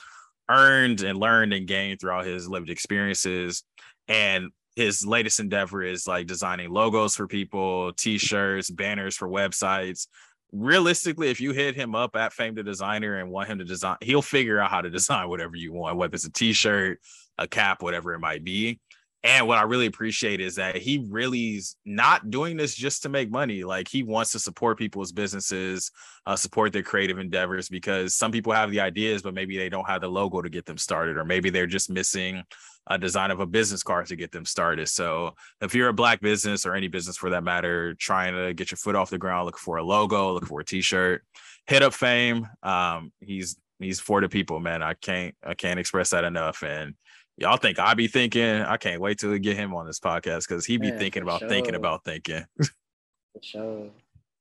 [0.48, 3.64] earned and learned and gained throughout his lived experiences
[4.08, 10.08] and his latest endeavor is like designing logos for people, t-shirts, banners for websites.
[10.52, 13.98] Realistically, if you hit him up at Phame the Designer and want him to design,
[14.02, 17.00] he'll figure out how to design whatever you want, whether it's a t-shirt,
[17.38, 18.80] a cap, whatever it might be.
[19.26, 23.32] And what I really appreciate is that he really's not doing this just to make
[23.32, 23.64] money.
[23.64, 25.92] Like he wants to support people's businesses,
[26.26, 29.88] uh, support their creative endeavors because some people have the ideas, but maybe they don't
[29.88, 32.44] have the logo to get them started, or maybe they're just missing
[32.88, 34.88] a design of a business card to get them started.
[34.90, 38.72] So if you're a black business or any business for that matter, trying to get
[38.72, 41.24] your foot off the ground, look for a logo, look for a t-shirt,
[41.68, 42.46] hit up Phame.
[42.62, 44.84] Um, he's he's for the people, man.
[44.84, 46.64] I can't I can't express that enough.
[46.64, 46.96] And
[47.38, 48.44] y'all think I be thinking.
[48.44, 51.24] I can't wait till we get him on this podcast because he be yeah, thinking
[51.24, 51.50] about sure.
[51.50, 52.46] thinking about thinking.
[52.60, 53.90] for sure,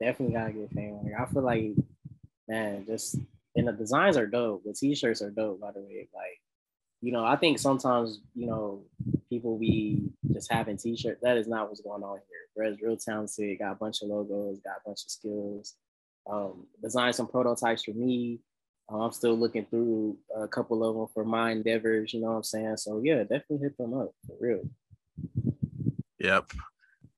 [0.00, 1.04] definitely gotta get Phame.
[1.04, 1.72] Like, I feel like,
[2.48, 3.16] man, just
[3.54, 4.64] and the designs are dope.
[4.64, 6.08] The t-shirts are dope, by the way.
[6.14, 6.40] Like,
[7.02, 8.82] you know, I think sometimes you know
[9.28, 11.20] people be just having t-shirts.
[11.22, 12.38] That is not what's going on here.
[12.54, 15.74] Whereas real talented, got a bunch of logos, got a bunch of skills.
[16.30, 18.40] Um, designed some prototypes for me
[18.90, 22.36] uh, I'm still looking through a couple of them for my endeavors, you know what
[22.36, 22.76] I'm saying?
[22.78, 24.62] So yeah, definitely hit them up for real.
[26.18, 26.50] Yep.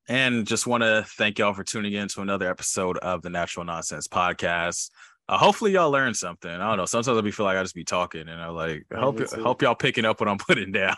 [0.07, 3.65] And just want to thank y'all for tuning in to another episode of the Natural
[3.65, 4.91] Nonsense Podcast.
[5.27, 6.51] Uh, hopefully y'all learned something.
[6.51, 6.85] I don't know.
[6.85, 9.61] Sometimes I be feel like I just be talking, and I like yeah, hope hope
[9.61, 10.95] y'all picking up what I'm putting down.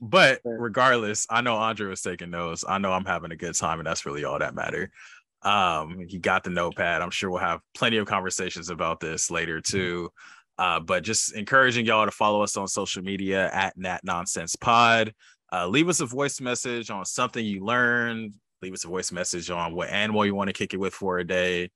[0.00, 2.64] But regardless, I know Andre was taking notes.
[2.68, 4.90] I know I'm having a good time, and that's really all that matter.
[5.42, 7.00] Um, he got the notepad.
[7.00, 10.10] I'm sure we'll have plenty of conversations about this later too.
[10.58, 15.14] Uh, but just encouraging y'all to follow us on social media at Nat Nonsense Pod.
[15.52, 18.34] Uh, leave us a voice message on something you learned.
[18.60, 21.18] Leave us a voice message on what animal you want to kick it with for
[21.18, 21.70] a day.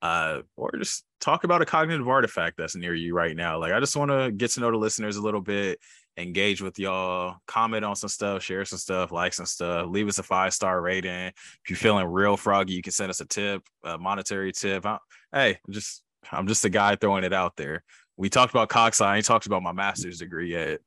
[0.00, 3.58] Uh, or just talk about a cognitive artifact that's near you right now.
[3.58, 5.80] Like, I just want to get to know the listeners a little bit
[6.18, 10.18] engage with y'all, comment on some stuff, share some stuff, like some stuff, leave us
[10.18, 11.28] a five star rating.
[11.28, 14.84] If you're feeling real froggy, you can send us a tip, a monetary tip.
[14.84, 14.98] I,
[15.32, 17.84] hey, just I'm just a guy throwing it out there.
[18.16, 19.04] We talked about cog sci.
[19.04, 20.80] I ain't talked about my master's degree yet.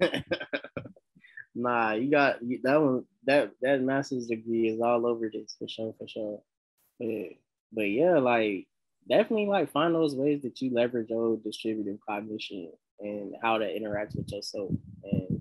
[1.54, 3.04] nah, you got that one.
[3.26, 6.40] That that master's degree is all over this for sure, for sure.
[6.98, 7.08] But,
[7.74, 8.66] but yeah, like
[9.08, 12.70] definitely like find those ways that you leverage your distributive cognition
[13.00, 14.70] and how that interacts with yourself.
[15.04, 15.40] And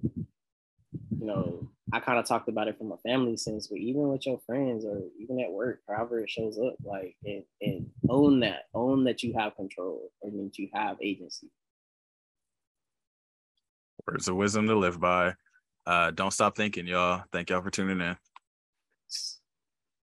[1.19, 4.25] you know, I kind of talked about it from a family sense, but even with
[4.25, 8.63] your friends or even at work, however it shows up, like and, and own that,
[8.73, 11.49] own that you have control and that you have agency.
[14.07, 15.35] Words of wisdom to live by.
[15.85, 17.23] Uh, don't stop thinking, y'all.
[17.31, 18.17] Thank y'all for tuning in.